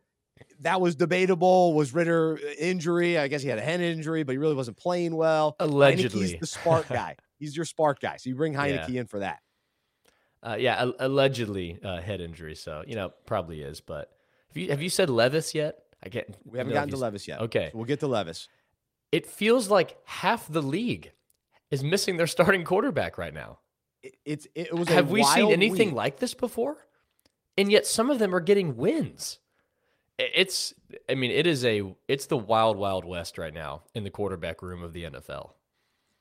that 0.59 0.79
was 0.81 0.95
debatable. 0.95 1.73
Was 1.73 1.93
Ridder 1.93 2.37
uh, 2.37 2.51
injury? 2.59 3.17
I 3.17 3.27
guess 3.27 3.41
he 3.41 3.49
had 3.49 3.57
a 3.57 3.63
hand 3.63 3.81
injury, 3.81 4.23
but 4.23 4.33
he 4.33 4.37
really 4.37 4.55
wasn't 4.55 4.77
playing 4.77 5.15
well. 5.15 5.55
Allegedly, 5.59 6.27
he's 6.27 6.39
the 6.39 6.47
spark 6.47 6.87
guy. 6.89 7.15
he's 7.39 7.55
your 7.55 7.65
spark 7.65 7.99
guy. 7.99 8.17
So 8.17 8.29
you 8.29 8.35
bring 8.35 8.53
Heinicke 8.53 8.89
yeah. 8.89 9.01
in 9.01 9.07
for 9.07 9.19
that. 9.19 9.39
Uh, 10.43 10.55
yeah, 10.59 10.89
allegedly 10.99 11.79
uh, 11.83 11.99
head 11.99 12.21
injury. 12.21 12.55
So 12.55 12.83
you 12.85 12.95
know, 12.95 13.11
probably 13.25 13.61
is. 13.61 13.81
But 13.81 14.11
have 14.49 14.57
you 14.57 14.69
have 14.69 14.81
you 14.81 14.89
said 14.89 15.09
Levis 15.09 15.55
yet? 15.55 15.79
I 16.03 16.09
can't. 16.09 16.27
We 16.45 16.57
haven't 16.57 16.73
gotten 16.73 16.89
to 16.91 16.97
Levis 16.97 17.27
yet. 17.27 17.41
Okay, 17.41 17.69
so 17.71 17.77
we'll 17.77 17.85
get 17.85 17.99
to 18.01 18.07
Levis. 18.07 18.47
It 19.11 19.25
feels 19.25 19.69
like 19.69 19.97
half 20.05 20.47
the 20.47 20.61
league 20.61 21.11
is 21.71 21.83
missing 21.83 22.17
their 22.17 22.27
starting 22.27 22.63
quarterback 22.63 23.17
right 23.17 23.33
now. 23.33 23.59
It, 24.03 24.15
it's 24.25 24.47
it 24.55 24.73
was. 24.73 24.87
Have 24.89 25.09
we 25.09 25.23
seen 25.23 25.51
anything 25.51 25.89
week. 25.89 25.95
like 25.95 26.17
this 26.17 26.33
before? 26.33 26.77
And 27.57 27.71
yet 27.71 27.87
some 27.87 28.11
of 28.11 28.19
them 28.19 28.35
are 28.35 28.39
getting 28.39 28.77
wins 28.77 29.39
it's 30.17 30.73
I 31.09 31.15
mean 31.15 31.31
it 31.31 31.45
is 31.45 31.63
a 31.63 31.95
it's 32.07 32.25
the 32.25 32.37
wild 32.37 32.77
wild 32.77 33.05
west 33.05 33.37
right 33.37 33.53
now 33.53 33.83
in 33.93 34.03
the 34.03 34.09
quarterback 34.09 34.61
room 34.61 34.83
of 34.83 34.93
the 34.93 35.03
NFL. 35.03 35.51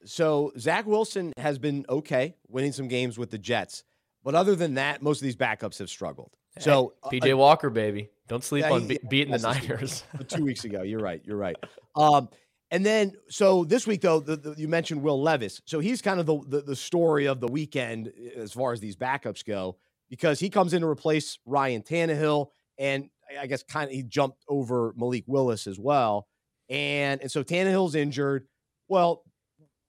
So 0.05 0.53
Zach 0.59 0.87
Wilson 0.87 1.33
has 1.39 1.59
been 1.59 1.85
okay, 1.89 2.37
winning 2.49 2.73
some 2.73 2.89
games 2.89 3.19
with 3.19 3.31
the 3.31 3.39
Jets, 3.39 3.85
but 4.23 4.35
other 4.35 4.55
than 4.55 4.75
that, 4.75 5.03
most 5.03 5.19
of 5.19 5.25
these 5.25 5.37
backups 5.37 5.79
have 5.79 5.91
struggled. 5.91 6.37
So 6.59 6.95
PJ 7.07 7.33
uh, 7.33 7.37
Walker, 7.37 7.71
baby, 7.71 8.11
don't 8.29 8.45
sleep 8.45 8.65
yeah, 8.65 8.73
on 8.73 8.83
he, 8.83 8.89
be- 8.89 9.01
beating 9.09 9.33
the 9.33 9.39
Niners. 9.39 10.05
two 10.29 10.45
weeks 10.45 10.65
ago, 10.65 10.83
you're 10.83 11.01
right. 11.01 11.23
You're 11.25 11.37
right. 11.37 11.57
Um, 11.99 12.29
and 12.71 12.85
then, 12.85 13.13
so 13.31 13.65
this 13.65 13.87
week 13.87 14.03
though, 14.03 14.21
the, 14.21 14.37
the, 14.37 14.55
you 14.59 14.69
mentioned 14.69 15.03
Will 15.03 15.23
Levis. 15.23 15.63
So 15.65 15.81
he's 15.81 16.03
kind 16.03 16.21
of 16.21 16.27
the, 16.27 16.39
the, 16.47 16.61
the 16.61 16.77
story 16.77 17.25
of 17.25 17.41
the 17.41 17.47
weekend 17.49 18.13
as 18.37 18.53
far 18.53 18.75
as 18.75 18.81
these 18.81 18.97
backups 18.97 19.43
go, 19.43 19.79
because 20.11 20.39
he 20.39 20.51
comes 20.51 20.75
in 20.75 20.83
to 20.83 20.87
replace 20.87 21.39
Ryan 21.47 21.81
Tannehill, 21.83 22.49
and 22.79 23.09
I 23.41 23.47
guess 23.47 23.63
kind 23.63 23.89
of 23.89 23.95
he 23.95 24.03
jumped 24.03 24.45
over 24.47 24.93
Malik 24.95 25.25
Willis 25.27 25.67
as 25.67 25.79
well, 25.79 26.27
and 26.69 27.23
and 27.23 27.31
so 27.31 27.43
Tannehill's 27.43 27.95
injured. 27.95 28.47
Well, 28.89 29.23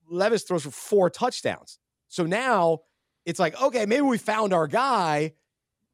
Levis 0.10 0.44
throws 0.44 0.64
for 0.64 0.72
four 0.72 1.10
touchdowns. 1.10 1.80
So 2.08 2.26
now 2.26 2.80
it's 3.26 3.40
like, 3.40 3.62
okay, 3.62 3.86
maybe 3.86 4.02
we 4.02 4.18
found 4.18 4.54
our 4.54 4.68
guy, 4.68 5.34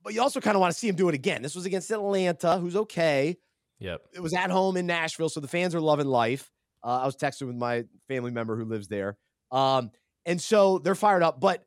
but 0.03 0.13
you 0.13 0.21
also 0.21 0.41
kind 0.41 0.55
of 0.55 0.61
want 0.61 0.73
to 0.73 0.79
see 0.79 0.87
him 0.87 0.95
do 0.95 1.09
it 1.09 1.15
again. 1.15 1.41
This 1.41 1.55
was 1.55 1.65
against 1.65 1.89
Atlanta, 1.91 2.57
who's 2.57 2.75
okay. 2.75 3.37
Yep. 3.79 4.01
It 4.13 4.19
was 4.19 4.33
at 4.33 4.49
home 4.49 4.77
in 4.77 4.85
Nashville, 4.85 5.29
so 5.29 5.39
the 5.39 5.47
fans 5.47 5.73
are 5.73 5.81
loving 5.81 6.07
life. 6.07 6.51
Uh, 6.83 6.99
I 7.01 7.05
was 7.05 7.15
texting 7.15 7.47
with 7.47 7.55
my 7.55 7.85
family 8.07 8.31
member 8.31 8.57
who 8.57 8.65
lives 8.65 8.87
there. 8.87 9.17
Um, 9.51 9.91
and 10.25 10.41
so 10.41 10.79
they're 10.79 10.95
fired 10.95 11.23
up. 11.23 11.39
But 11.39 11.63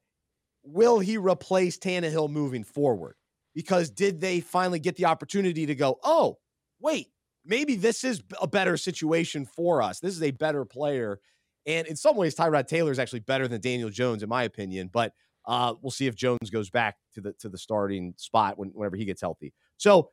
will 0.62 0.98
he 0.98 1.16
replace 1.16 1.78
Tannehill 1.78 2.30
moving 2.30 2.64
forward? 2.64 3.16
Because 3.54 3.90
did 3.90 4.20
they 4.20 4.40
finally 4.40 4.78
get 4.78 4.96
the 4.96 5.06
opportunity 5.06 5.66
to 5.66 5.74
go, 5.74 5.98
oh, 6.02 6.36
wait, 6.80 7.08
maybe 7.44 7.76
this 7.76 8.04
is 8.04 8.22
a 8.40 8.46
better 8.46 8.76
situation 8.76 9.46
for 9.46 9.80
us? 9.80 10.00
This 10.00 10.14
is 10.14 10.22
a 10.22 10.32
better 10.32 10.64
player. 10.64 11.20
And 11.64 11.86
in 11.86 11.96
some 11.96 12.16
ways, 12.16 12.34
Tyrod 12.34 12.66
Taylor 12.66 12.92
is 12.92 12.98
actually 12.98 13.20
better 13.20 13.48
than 13.48 13.60
Daniel 13.60 13.88
Jones, 13.88 14.22
in 14.22 14.28
my 14.28 14.42
opinion. 14.42 14.90
But 14.92 15.12
uh, 15.46 15.74
we'll 15.80 15.90
see 15.90 16.06
if 16.06 16.16
Jones 16.16 16.50
goes 16.50 16.70
back 16.70 16.96
to 17.14 17.20
the 17.20 17.32
to 17.34 17.48
the 17.48 17.58
starting 17.58 18.14
spot 18.16 18.58
when, 18.58 18.70
whenever 18.70 18.96
he 18.96 19.04
gets 19.04 19.20
healthy. 19.20 19.52
So 19.76 20.10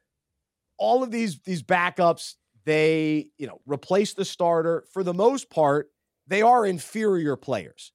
all 0.78 1.04
of 1.04 1.12
these 1.12 1.40
these 1.46 1.64
backups, 1.64 2.36
they 2.66 3.30
you 3.38 3.48
know 3.48 3.60
replace 3.66 4.14
the 4.14 4.26
starter 4.26 4.86
for 4.94 5.04
the 5.04 5.14
most 5.14 5.50
part. 5.50 5.88
They 6.28 6.42
are 6.42 6.66
inferior 6.66 7.36
players. 7.36 7.92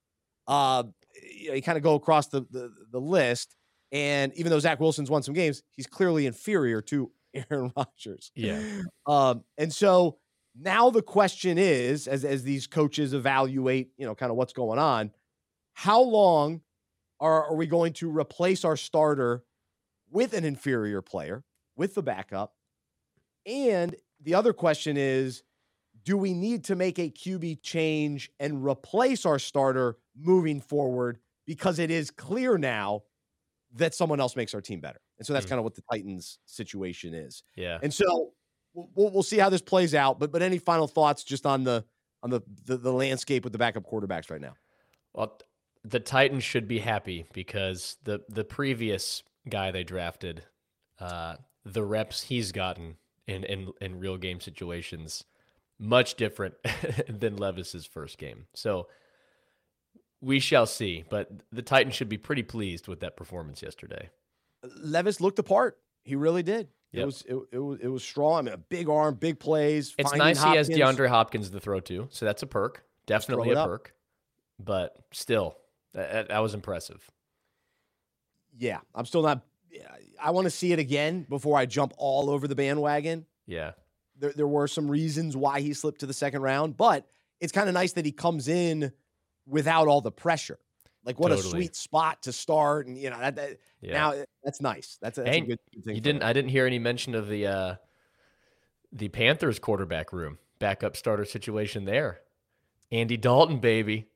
Uh, 0.46 0.84
you, 1.22 1.48
know, 1.48 1.54
you 1.54 1.62
kind 1.62 1.78
of 1.78 1.84
go 1.84 1.94
across 1.94 2.28
the, 2.28 2.46
the 2.50 2.72
the 2.90 3.00
list, 3.00 3.56
and 3.92 4.32
even 4.34 4.50
though 4.50 4.58
Zach 4.58 4.80
Wilson's 4.80 5.10
won 5.10 5.22
some 5.22 5.34
games, 5.34 5.62
he's 5.72 5.86
clearly 5.86 6.26
inferior 6.26 6.82
to 6.82 7.10
Aaron 7.50 7.72
Rodgers. 7.76 8.32
Yeah. 8.34 8.60
Um, 9.06 9.44
and 9.56 9.72
so 9.72 10.18
now 10.60 10.90
the 10.90 11.02
question 11.02 11.56
is, 11.56 12.08
as 12.08 12.24
as 12.24 12.42
these 12.42 12.66
coaches 12.66 13.14
evaluate, 13.14 13.90
you 13.96 14.06
know, 14.06 14.14
kind 14.16 14.30
of 14.30 14.36
what's 14.36 14.52
going 14.52 14.78
on, 14.80 15.12
how 15.74 16.00
long 16.00 16.62
are, 17.20 17.46
are 17.46 17.54
we 17.54 17.66
going 17.66 17.92
to 17.94 18.10
replace 18.10 18.64
our 18.64 18.76
starter 18.76 19.44
with 20.10 20.32
an 20.34 20.44
inferior 20.44 21.02
player, 21.02 21.44
with 21.76 21.94
the 21.94 22.02
backup? 22.02 22.54
And 23.46 23.94
the 24.20 24.34
other 24.34 24.52
question 24.52 24.96
is, 24.96 25.42
do 26.04 26.16
we 26.16 26.32
need 26.32 26.64
to 26.64 26.76
make 26.76 26.98
a 26.98 27.10
QB 27.10 27.62
change 27.62 28.30
and 28.40 28.64
replace 28.64 29.26
our 29.26 29.38
starter 29.38 29.98
moving 30.16 30.60
forward 30.60 31.18
because 31.46 31.78
it 31.78 31.90
is 31.90 32.10
clear 32.10 32.58
now 32.58 33.02
that 33.74 33.94
someone 33.94 34.20
else 34.20 34.36
makes 34.36 34.54
our 34.54 34.60
team 34.60 34.80
better. 34.80 35.00
And 35.18 35.26
so 35.26 35.32
that's 35.32 35.46
mm. 35.46 35.50
kind 35.50 35.58
of 35.58 35.64
what 35.64 35.74
the 35.74 35.82
Titans 35.90 36.38
situation 36.46 37.14
is. 37.14 37.42
Yeah. 37.56 37.78
And 37.82 37.92
so 37.92 38.32
we'll, 38.74 39.10
we'll 39.10 39.22
see 39.22 39.38
how 39.38 39.50
this 39.50 39.62
plays 39.62 39.94
out. 39.94 40.18
But 40.18 40.32
but 40.32 40.42
any 40.42 40.58
final 40.58 40.86
thoughts 40.86 41.24
just 41.24 41.46
on 41.46 41.64
the 41.64 41.84
on 42.22 42.30
the, 42.30 42.40
the 42.64 42.76
the 42.76 42.92
landscape 42.92 43.44
with 43.44 43.52
the 43.52 43.58
backup 43.58 43.84
quarterbacks 43.84 44.30
right 44.30 44.40
now? 44.40 44.54
Well, 45.12 45.38
the 45.88 46.00
Titans 46.00 46.44
should 46.44 46.68
be 46.68 46.78
happy 46.78 47.26
because 47.32 47.96
the 48.04 48.20
the 48.28 48.44
previous 48.44 49.22
guy 49.48 49.70
they 49.70 49.84
drafted, 49.84 50.42
uh, 51.00 51.36
the 51.64 51.82
reps 51.82 52.22
he's 52.22 52.52
gotten 52.52 52.96
in 53.26 53.44
in 53.44 53.72
in 53.80 53.98
real 53.98 54.16
game 54.16 54.40
situations, 54.40 55.24
much 55.78 56.14
different 56.14 56.54
than 57.08 57.36
Levis's 57.36 57.86
first 57.86 58.18
game. 58.18 58.46
So 58.54 58.88
we 60.20 60.40
shall 60.40 60.66
see. 60.66 61.04
But 61.08 61.30
the 61.52 61.62
Titans 61.62 61.94
should 61.94 62.08
be 62.08 62.18
pretty 62.18 62.42
pleased 62.42 62.88
with 62.88 63.00
that 63.00 63.16
performance 63.16 63.62
yesterday. 63.62 64.10
Levis 64.82 65.20
looked 65.20 65.38
apart. 65.38 65.78
He 66.04 66.16
really 66.16 66.42
did. 66.42 66.68
Yep. 66.92 67.02
It 67.02 67.06
was 67.06 67.22
it, 67.28 67.36
it, 67.52 67.58
was 67.58 67.78
it 67.80 67.88
was 67.88 68.02
strong. 68.02 68.38
I 68.38 68.42
mean, 68.42 68.54
a 68.54 68.58
big 68.58 68.88
arm, 68.88 69.14
big 69.14 69.38
plays. 69.38 69.94
It's 69.98 70.14
nice 70.14 70.38
Hopkins. 70.38 70.68
he 70.68 70.80
has 70.80 70.96
DeAndre 70.96 71.08
Hopkins 71.08 71.50
to 71.50 71.60
throw 71.60 71.80
to, 71.80 72.08
so 72.10 72.24
that's 72.24 72.42
a 72.42 72.46
perk. 72.46 72.82
Definitely 73.06 73.50
a 73.52 73.64
perk. 73.64 73.94
But 74.58 74.96
still, 75.12 75.56
that, 75.94 76.28
that 76.28 76.38
was 76.38 76.54
impressive. 76.54 77.10
Yeah, 78.56 78.80
I'm 78.94 79.06
still 79.06 79.22
not. 79.22 79.42
I 80.20 80.30
want 80.30 80.46
to 80.46 80.50
see 80.50 80.72
it 80.72 80.78
again 80.78 81.26
before 81.28 81.56
I 81.56 81.66
jump 81.66 81.92
all 81.96 82.30
over 82.30 82.48
the 82.48 82.54
bandwagon. 82.54 83.26
Yeah, 83.46 83.72
there 84.18 84.32
there 84.34 84.48
were 84.48 84.66
some 84.66 84.90
reasons 84.90 85.36
why 85.36 85.60
he 85.60 85.74
slipped 85.74 86.00
to 86.00 86.06
the 86.06 86.14
second 86.14 86.42
round, 86.42 86.76
but 86.76 87.06
it's 87.40 87.52
kind 87.52 87.68
of 87.68 87.74
nice 87.74 87.92
that 87.92 88.04
he 88.04 88.12
comes 88.12 88.48
in 88.48 88.92
without 89.46 89.86
all 89.86 90.00
the 90.00 90.10
pressure. 90.10 90.58
Like 91.04 91.20
what 91.20 91.28
totally. 91.28 91.46
a 91.46 91.50
sweet 91.50 91.76
spot 91.76 92.22
to 92.24 92.32
start, 92.32 92.86
and 92.86 92.98
you 92.98 93.10
know 93.10 93.18
that, 93.18 93.36
that 93.36 93.58
yeah. 93.80 93.92
now 93.92 94.14
that's 94.42 94.60
nice. 94.60 94.98
That's 95.00 95.18
a, 95.18 95.22
that's 95.22 95.36
a 95.36 95.40
good, 95.40 95.58
good, 95.72 95.84
thing. 95.84 95.94
You 95.94 96.00
didn't. 96.00 96.22
I 96.22 96.32
didn't 96.32 96.50
hear 96.50 96.66
any 96.66 96.78
mention 96.78 97.14
of 97.14 97.28
the 97.28 97.46
uh 97.46 97.74
the 98.92 99.08
Panthers 99.08 99.58
quarterback 99.58 100.12
room 100.12 100.38
backup 100.58 100.96
starter 100.96 101.24
situation 101.24 101.84
there. 101.84 102.20
Andy 102.90 103.16
Dalton, 103.16 103.58
baby, 103.58 104.08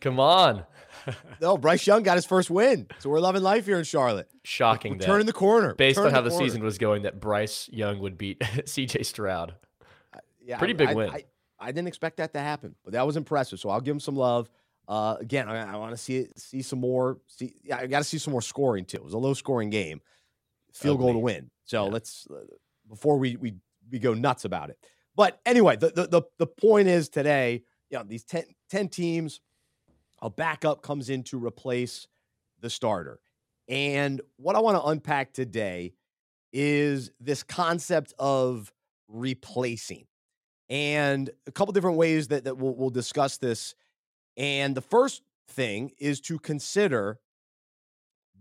come 0.00 0.18
on. 0.18 0.64
no, 1.40 1.56
Bryce 1.56 1.86
Young 1.86 2.02
got 2.02 2.16
his 2.16 2.26
first 2.26 2.50
win, 2.50 2.86
so 2.98 3.10
we're 3.10 3.20
loving 3.20 3.42
life 3.42 3.66
here 3.66 3.78
in 3.78 3.84
Charlotte. 3.84 4.28
Shocking. 4.44 4.92
We're, 4.92 4.98
we're 4.98 5.06
turning 5.06 5.26
the 5.26 5.32
corner. 5.32 5.74
Based 5.74 5.98
on 5.98 6.10
how 6.10 6.20
the, 6.20 6.30
the 6.30 6.36
season 6.36 6.62
was 6.62 6.78
going, 6.78 7.02
that 7.02 7.20
Bryce 7.20 7.68
Young 7.72 8.00
would 8.00 8.18
beat 8.18 8.42
C.J. 8.66 9.04
Stroud. 9.04 9.54
Uh, 10.12 10.18
yeah, 10.40 10.58
pretty 10.58 10.74
big 10.74 10.88
I, 10.88 10.94
win. 10.94 11.10
I, 11.10 11.24
I, 11.60 11.66
didn't 11.66 11.88
expect 11.88 12.16
that 12.16 12.32
to 12.34 12.40
happen, 12.40 12.74
but 12.84 12.92
that 12.92 13.06
was 13.06 13.16
impressive. 13.16 13.60
So 13.60 13.70
I'll 13.70 13.80
give 13.80 13.92
him 13.94 14.00
some 14.00 14.16
love. 14.16 14.50
Uh, 14.88 15.16
again, 15.20 15.48
I, 15.48 15.74
I 15.74 15.76
want 15.76 15.92
to 15.92 15.96
see 15.96 16.26
see 16.36 16.62
some 16.62 16.80
more. 16.80 17.18
See, 17.26 17.54
yeah, 17.62 17.76
I 17.76 17.86
got 17.86 17.98
to 17.98 18.04
see 18.04 18.18
some 18.18 18.32
more 18.32 18.42
scoring 18.42 18.84
too. 18.84 18.96
It 18.96 19.04
was 19.04 19.14
a 19.14 19.18
low 19.18 19.34
scoring 19.34 19.70
game, 19.70 20.00
field 20.72 20.96
Ugly. 20.96 21.04
goal 21.04 21.12
to 21.12 21.18
win. 21.20 21.50
So 21.64 21.84
yeah. 21.84 21.92
let's 21.92 22.26
uh, 22.30 22.40
before 22.88 23.18
we 23.18 23.36
we 23.36 23.54
we 23.90 23.98
go 23.98 24.14
nuts 24.14 24.44
about 24.44 24.70
it. 24.70 24.78
But 25.14 25.40
anyway, 25.44 25.76
the 25.76 25.90
the 25.90 26.06
the, 26.06 26.22
the 26.38 26.46
point 26.46 26.88
is 26.88 27.08
today 27.08 27.64
you 27.90 27.98
know, 27.98 28.04
these 28.04 28.24
10, 28.24 28.44
10 28.70 28.88
teams, 28.88 29.40
a 30.20 30.30
backup 30.30 30.82
comes 30.82 31.10
in 31.10 31.22
to 31.24 31.44
replace 31.44 32.06
the 32.60 32.70
starter. 32.70 33.20
And 33.68 34.20
what 34.36 34.56
I 34.56 34.60
want 34.60 34.76
to 34.76 34.84
unpack 34.84 35.32
today 35.32 35.92
is 36.52 37.10
this 37.20 37.42
concept 37.42 38.14
of 38.18 38.72
replacing 39.08 40.06
and 40.68 41.30
a 41.46 41.52
couple 41.52 41.72
different 41.72 41.96
ways 41.96 42.28
that, 42.28 42.44
that 42.44 42.58
we'll, 42.58 42.74
we'll 42.74 42.90
discuss 42.90 43.38
this. 43.38 43.74
And 44.36 44.74
the 44.74 44.82
first 44.82 45.22
thing 45.48 45.92
is 45.98 46.20
to 46.22 46.38
consider 46.38 47.18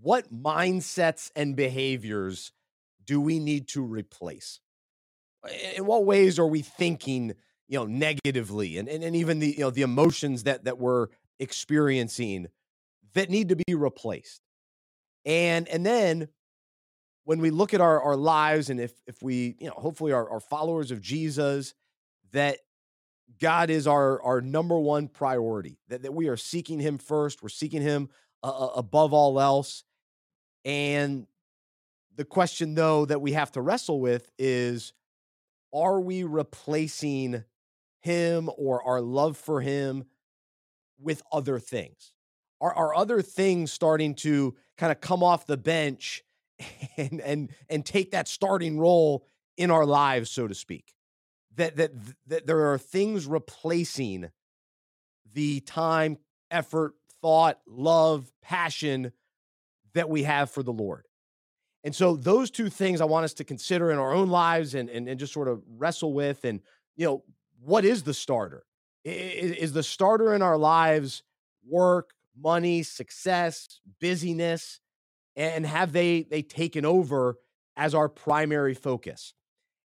what 0.02 0.32
mindsets 0.32 1.32
and 1.36 1.56
behaviors 1.56 2.52
do 3.06 3.22
we 3.22 3.40
need 3.40 3.68
to 3.70 3.82
replace? 3.82 4.60
In 5.76 5.86
what 5.86 6.06
ways 6.06 6.38
are 6.38 6.48
we 6.48 6.62
thinking 6.62 7.34
you 7.68 7.78
know 7.78 7.86
negatively 7.86 8.78
and, 8.78 8.88
and 8.88 9.04
and 9.04 9.16
even 9.16 9.40
the 9.40 9.50
you 9.50 9.60
know 9.60 9.70
the 9.70 9.82
emotions 9.82 10.44
that 10.44 10.66
that 10.66 10.78
we're 10.78 11.08
experiencing 11.40 12.48
that 13.14 13.30
need 13.30 13.50
to 13.50 13.56
be 13.56 13.76
replaced. 13.76 14.42
And 15.26 15.68
and 15.68 15.86
then 15.86 16.30
when 17.24 17.40
we 17.40 17.50
look 17.50 17.74
at 17.74 17.82
our 17.82 18.02
our 18.02 18.16
lives 18.16 18.70
and 18.70 18.80
if 18.80 18.94
if 19.06 19.22
we 19.22 19.56
you 19.60 19.68
know 19.68 19.76
hopefully 19.76 20.14
are, 20.14 20.30
are 20.30 20.40
followers 20.40 20.92
of 20.92 21.02
jesus 21.02 21.74
that 22.32 22.60
god 23.42 23.70
is 23.70 23.86
our 23.86 24.22
our 24.22 24.40
number 24.40 24.80
one 24.80 25.10
priority 25.10 25.78
that, 25.90 26.04
that 26.04 26.14
we 26.14 26.30
are 26.30 26.38
seeking 26.38 26.80
him 26.80 26.98
first 26.98 27.44
we're 27.44 27.50
seeking 27.50 27.82
him 27.82 28.08
uh, 28.44 28.70
above 28.76 29.14
all 29.14 29.40
else. 29.40 29.84
And 30.66 31.28
the 32.16 32.26
question 32.26 32.76
though 32.76 33.06
that 33.06 33.22
we 33.22 33.34
have 33.34 33.52
to 33.54 33.62
wrestle 33.62 34.00
with 34.00 34.30
is 34.38 34.94
are 35.74 36.00
we 36.00 36.24
replacing 36.24 37.44
him 38.00 38.50
or 38.58 38.84
our 38.84 39.02
love 39.02 39.38
for 39.38 39.62
him 39.62 40.06
with 41.00 41.22
other 41.32 41.60
things? 41.60 42.14
Are, 42.60 42.74
are 42.74 42.96
other 42.96 43.22
things 43.22 43.72
starting 43.72 44.16
to 44.16 44.56
kind 44.78 44.92
of 44.92 45.02
come 45.02 45.24
off 45.24 45.46
the 45.46 45.58
bench 45.58 46.24
and 46.98 47.22
and 47.22 47.50
and 47.70 47.86
take 47.86 48.12
that 48.12 48.28
starting 48.28 48.80
role 48.80 49.26
in 49.58 49.72
our 49.72 49.86
lives, 49.86 50.32
so 50.32 50.48
to 50.48 50.56
speak? 50.56 50.94
That 51.56 51.76
that 51.78 51.92
that 52.28 52.48
there 52.48 52.72
are 52.72 52.78
things 52.78 53.26
replacing 53.26 54.30
the 55.34 55.60
time, 55.62 56.18
effort, 56.50 56.94
thought, 57.22 57.60
love, 57.68 58.32
passion 58.42 59.12
that 59.94 60.10
we 60.10 60.24
have 60.24 60.50
for 60.50 60.64
the 60.64 60.74
Lord. 60.74 61.06
And 61.84 61.96
so 61.96 62.16
those 62.16 62.52
two 62.52 62.70
things 62.70 63.02
I 63.02 63.06
want 63.06 63.26
us 63.26 63.34
to 63.36 63.44
consider 63.44 63.92
in 63.92 63.98
our 63.98 64.14
own 64.14 64.30
lives 64.30 64.76
and, 64.76 64.90
and, 64.90 65.08
and 65.08 65.20
just 65.20 65.34
sort 65.34 65.48
of 65.48 65.62
wrestle 65.78 66.14
with. 66.14 66.44
And, 66.44 66.62
you 66.96 67.06
know, 67.06 67.24
what 67.62 67.86
is 67.86 68.04
the 68.04 68.14
starter? 68.14 68.64
Is, 69.04 69.52
is 69.52 69.74
the 69.74 69.84
starter 69.84 70.34
in 70.34 70.42
our 70.42 70.58
lives 70.58 71.24
work, 71.68 72.12
money, 72.38 72.84
success, 72.84 73.80
busyness? 74.00 74.80
And 75.36 75.66
have 75.66 75.94
they 75.94 76.24
they 76.24 76.42
taken 76.42 76.86
over 76.86 77.38
as 77.78 77.94
our 77.94 78.10
primary 78.10 78.74
focus. 78.74 79.34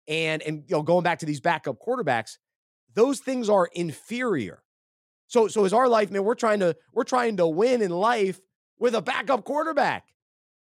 And 0.08 0.42
and 0.44 0.64
you 0.68 0.76
know, 0.76 0.84
going 0.84 1.04
back 1.04 1.20
to 1.20 1.26
these 1.26 1.42
backup 1.42 1.78
quarterbacks, 1.86 2.38
those 2.94 3.20
things 3.20 3.50
are 3.50 3.68
inferior. 3.74 4.64
So 5.28 5.48
so 5.48 5.66
is 5.66 5.74
our 5.74 5.90
life, 5.90 6.12
man, 6.12 6.24
we're 6.24 6.36
trying 6.36 6.60
to 6.62 6.76
we're 6.94 7.04
trying 7.04 7.38
to 7.38 7.48
win 7.48 7.82
in 7.82 7.92
life 7.92 8.40
with 8.78 8.96
a 8.96 9.02
backup 9.02 9.44
quarterback. 9.44 10.06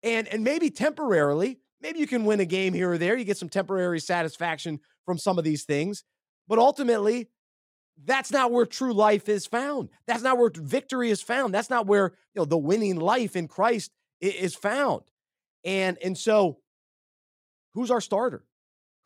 And 0.02 0.28
and 0.28 0.44
maybe 0.44 0.70
temporarily, 0.70 1.58
maybe 1.80 1.98
you 1.98 2.06
can 2.06 2.24
win 2.24 2.40
a 2.40 2.46
game 2.46 2.72
here 2.72 2.92
or 2.92 2.98
there, 2.98 3.16
you 3.16 3.24
get 3.24 3.38
some 3.38 3.48
temporary 3.48 4.00
satisfaction 4.00 4.80
from 5.04 5.18
some 5.18 5.38
of 5.38 5.44
these 5.44 5.64
things, 5.64 6.04
but 6.48 6.58
ultimately 6.58 7.28
that's 8.04 8.30
not 8.30 8.52
where 8.52 8.66
true 8.66 8.92
life 8.92 9.28
is 9.28 9.46
found. 9.46 9.88
That's 10.06 10.22
not 10.22 10.38
where 10.38 10.50
victory 10.54 11.10
is 11.10 11.22
found. 11.22 11.54
That's 11.54 11.70
not 11.70 11.86
where, 11.86 12.12
you 12.34 12.40
know, 12.40 12.44
the 12.44 12.58
winning 12.58 12.96
life 12.96 13.36
in 13.36 13.48
Christ 13.48 13.90
is 14.20 14.54
found. 14.54 15.02
And 15.64 15.98
and 16.02 16.16
so 16.16 16.58
who's 17.74 17.90
our 17.90 18.00
starter? 18.00 18.44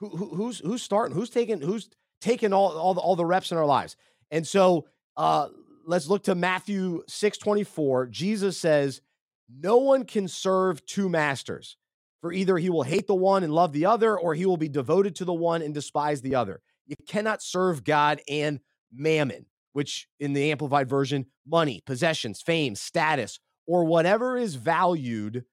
Who, 0.00 0.09
who 0.09 0.35
who's 0.35 0.59
who's 0.59 0.82
starting? 0.82 1.14
Who's 1.14 1.30
taking 1.30 1.61
who's 1.61 1.88
taking 2.20 2.52
all 2.52 2.76
all 2.76 2.94
the, 2.94 3.00
all 3.00 3.16
the 3.16 3.25
reps 3.25 3.52
in 3.52 3.59
our 3.59 3.66
lives? 3.66 3.97
And 4.30 4.47
so 4.47 4.87
uh 5.16 5.49
let's 5.87 6.09
look 6.09 6.25
to 6.25 6.35
Matthew 6.35 7.02
6:24. 7.09 8.11
Jesus 8.11 8.59
says, 8.59 9.00
"No 9.49 9.76
one 9.78 10.04
can 10.04 10.26
serve 10.26 10.85
two 10.85 11.09
masters, 11.09 11.76
for 12.20 12.32
either 12.32 12.59
he 12.59 12.70
will 12.70 12.82
hate 12.82 13.06
the 13.06 13.14
one 13.14 13.44
and 13.44 13.52
love 13.52 13.73
the 13.73 13.87
other 13.87 14.18
or 14.18 14.35
he 14.35 14.47
will 14.47 14.56
be 14.56 14.68
devoted 14.68 15.14
to 15.16 15.25
the 15.25 15.32
one 15.32 15.62
and 15.62 15.75
despise 15.75 16.23
the 16.23 16.35
other. 16.35 16.61
You 16.90 16.97
cannot 17.06 17.40
serve 17.40 17.85
God 17.85 18.20
and 18.28 18.59
mammon, 18.92 19.47
which 19.75 20.09
in 20.18 20.32
the 20.32 20.50
amplified 20.50 20.88
version, 20.88 21.26
money, 21.47 21.80
possessions, 21.87 22.42
fame, 22.42 22.75
status, 22.75 23.38
or 23.64 23.85
whatever 23.85 24.37
is 24.37 24.56
valued 24.56 25.44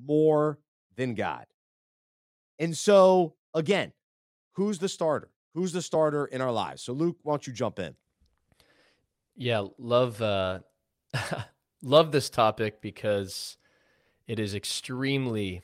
more 0.00 0.60
than 0.94 1.14
God. 1.14 1.46
And 2.60 2.76
so, 2.76 3.34
again, 3.54 3.92
who's 4.52 4.78
the 4.78 4.88
starter? 4.88 5.32
Who's 5.54 5.72
the 5.72 5.82
starter 5.82 6.26
in 6.26 6.40
our 6.40 6.52
lives? 6.52 6.82
So, 6.82 6.92
Luke, 6.92 7.16
why 7.22 7.32
don't 7.32 7.46
you 7.48 7.52
jump 7.52 7.80
in? 7.80 7.96
Yeah, 9.34 9.64
love 9.76 10.22
uh, 10.22 10.60
love 11.82 12.12
this 12.12 12.30
topic 12.30 12.80
because 12.80 13.56
it 14.28 14.38
is 14.38 14.54
extremely 14.54 15.62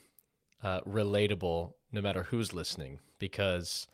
uh, 0.61 0.81
relatable, 0.81 1.71
no 1.93 2.01
matter 2.01 2.23
who's 2.23 2.53
listening. 2.53 2.99
Because 3.17 3.87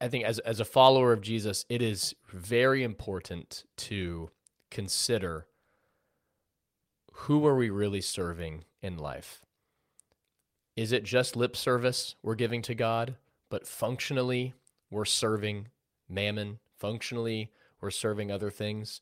I 0.00 0.08
think, 0.08 0.24
as 0.24 0.38
as 0.40 0.60
a 0.60 0.64
follower 0.64 1.12
of 1.12 1.20
Jesus, 1.20 1.64
it 1.68 1.82
is 1.82 2.14
very 2.32 2.82
important 2.82 3.64
to 3.76 4.30
consider 4.70 5.46
who 7.12 7.46
are 7.46 7.56
we 7.56 7.70
really 7.70 8.00
serving 8.00 8.64
in 8.82 8.98
life? 8.98 9.40
Is 10.76 10.92
it 10.92 11.04
just 11.04 11.36
lip 11.36 11.56
service 11.56 12.16
we're 12.22 12.34
giving 12.34 12.62
to 12.62 12.74
God, 12.74 13.16
but 13.48 13.66
functionally 13.66 14.54
we're 14.90 15.04
serving 15.04 15.68
mammon? 16.08 16.58
Functionally, 16.78 17.52
we're 17.80 17.90
serving 17.90 18.30
other 18.30 18.50
things? 18.50 19.00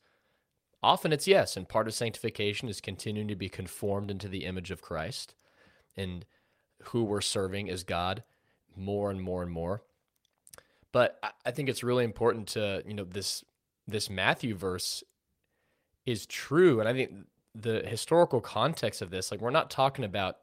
Often 0.82 1.12
it's 1.12 1.28
yes, 1.28 1.56
and 1.56 1.68
part 1.68 1.86
of 1.86 1.94
sanctification 1.94 2.68
is 2.68 2.80
continuing 2.80 3.28
to 3.28 3.36
be 3.36 3.48
conformed 3.48 4.10
into 4.10 4.28
the 4.28 4.44
image 4.44 4.70
of 4.70 4.82
Christ. 4.82 5.34
And 5.96 6.26
who 6.84 7.04
we're 7.04 7.20
serving 7.20 7.68
is 7.68 7.84
God 7.84 8.24
more 8.76 9.10
and 9.10 9.22
more 9.22 9.42
and 9.42 9.50
more. 9.50 9.82
But 10.92 11.18
I 11.44 11.50
think 11.50 11.68
it's 11.68 11.82
really 11.82 12.04
important 12.04 12.48
to, 12.48 12.82
you 12.86 12.94
know, 12.94 13.04
this 13.04 13.44
this 13.88 14.10
Matthew 14.10 14.54
verse 14.54 15.02
is 16.06 16.26
true. 16.26 16.80
And 16.80 16.88
I 16.88 16.92
think 16.92 17.10
the 17.54 17.82
historical 17.86 18.40
context 18.40 19.02
of 19.02 19.10
this, 19.10 19.30
like 19.30 19.40
we're 19.40 19.50
not 19.50 19.70
talking 19.70 20.04
about 20.04 20.36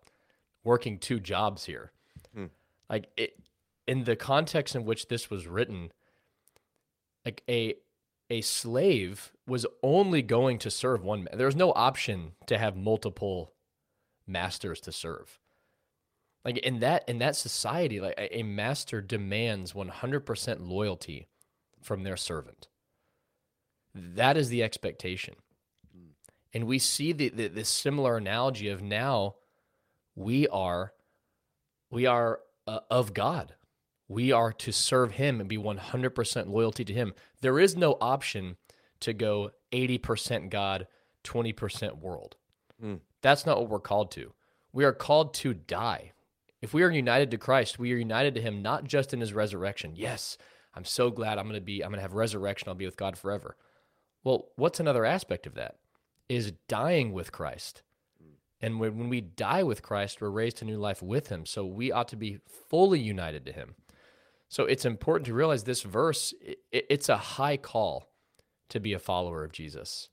working 0.63 0.97
two 0.97 1.19
jobs 1.19 1.65
here. 1.65 1.91
Hmm. 2.33 2.45
Like 2.89 3.09
it 3.15 3.39
in 3.87 4.03
the 4.03 4.15
context 4.15 4.75
in 4.75 4.85
which 4.85 5.07
this 5.07 5.29
was 5.29 5.47
written, 5.47 5.91
like 7.25 7.43
a 7.49 7.75
a 8.29 8.41
slave 8.41 9.31
was 9.47 9.65
only 9.81 10.21
going 10.21 10.59
to 10.59 10.69
serve 10.69 11.03
one 11.03 11.23
man. 11.23 11.37
There's 11.37 11.55
no 11.55 11.71
option 11.73 12.33
to 12.47 12.57
have 12.57 12.75
multiple 12.75 13.53
masters 14.27 14.79
to 14.81 14.91
serve. 14.91 15.38
Like 16.45 16.57
in 16.59 16.79
that 16.79 17.07
in 17.07 17.19
that 17.19 17.35
society, 17.35 17.99
like 17.99 18.15
a, 18.17 18.43
master 18.43 19.01
demands 19.01 19.73
100% 19.73 20.67
loyalty 20.67 21.27
from 21.81 22.03
their 22.03 22.17
servant. 22.17 22.67
That 23.93 24.37
is 24.37 24.49
the 24.49 24.63
expectation. 24.63 25.35
And 26.53 26.65
we 26.65 26.79
see 26.79 27.11
the, 27.11 27.29
the, 27.29 27.47
this 27.47 27.69
similar 27.69 28.17
analogy 28.17 28.69
of 28.69 28.81
now 28.81 29.35
we 30.15 30.47
are 30.47 30.93
we 31.91 32.05
are 32.05 32.39
uh, 32.67 32.79
of 32.89 33.13
God. 33.13 33.55
We 34.07 34.31
are 34.31 34.51
to 34.53 34.71
serve 34.71 35.11
him 35.13 35.39
and 35.39 35.47
be 35.47 35.57
100% 35.57 36.49
loyalty 36.49 36.83
to 36.83 36.93
him. 36.93 37.13
There 37.41 37.59
is 37.59 37.75
no 37.75 37.97
option 38.01 38.57
to 39.01 39.13
go 39.13 39.51
80% 39.71 40.49
God, 40.49 40.87
20% 41.23 41.99
world. 41.99 42.35
Mm. 42.83 43.01
That's 43.21 43.45
not 43.45 43.59
what 43.59 43.69
we're 43.69 43.79
called 43.79 44.11
to. 44.11 44.33
We 44.73 44.83
are 44.83 44.93
called 44.93 45.33
to 45.35 45.53
die. 45.53 46.13
If 46.61 46.73
we 46.73 46.83
are 46.83 46.91
united 46.91 47.31
to 47.31 47.37
Christ, 47.37 47.79
we 47.79 47.93
are 47.93 47.97
united 47.97 48.35
to 48.35 48.41
him 48.41 48.61
not 48.61 48.83
just 48.83 49.13
in 49.13 49.21
his 49.21 49.33
resurrection. 49.33 49.93
Yes, 49.95 50.37
I'm 50.75 50.85
so 50.85 51.09
glad 51.09 51.37
I'm 51.37 51.45
going 51.45 51.55
to 51.55 51.61
be 51.61 51.83
I'm 51.83 51.89
going 51.89 51.99
to 51.99 52.03
have 52.03 52.13
resurrection. 52.13 52.67
I'll 52.67 52.75
be 52.75 52.85
with 52.85 52.97
God 52.97 53.17
forever. 53.17 53.55
Well, 54.23 54.49
what's 54.55 54.79
another 54.79 55.05
aspect 55.05 55.47
of 55.47 55.55
that? 55.55 55.75
is 56.29 56.53
dying 56.67 57.11
with 57.11 57.31
Christ. 57.31 57.81
And 58.61 58.79
when, 58.79 58.97
when 58.97 59.09
we 59.09 59.21
die 59.21 59.63
with 59.63 59.81
Christ, 59.81 60.21
we're 60.21 60.29
raised 60.29 60.57
to 60.57 60.65
new 60.65 60.77
life 60.77 61.01
with 61.01 61.27
him. 61.27 61.45
So 61.45 61.65
we 61.65 61.91
ought 61.91 62.07
to 62.09 62.15
be 62.15 62.39
fully 62.69 62.99
united 62.99 63.45
to 63.47 63.51
him. 63.51 63.75
So 64.47 64.65
it's 64.65 64.85
important 64.85 65.25
to 65.27 65.33
realize 65.33 65.63
this 65.63 65.81
verse, 65.81 66.33
it, 66.41 66.59
it's 66.71 67.09
a 67.09 67.17
high 67.17 67.57
call 67.57 68.09
to 68.69 68.79
be 68.79 68.93
a 68.93 68.99
follower 68.99 69.43
of 69.43 69.51
Jesus. 69.51 70.09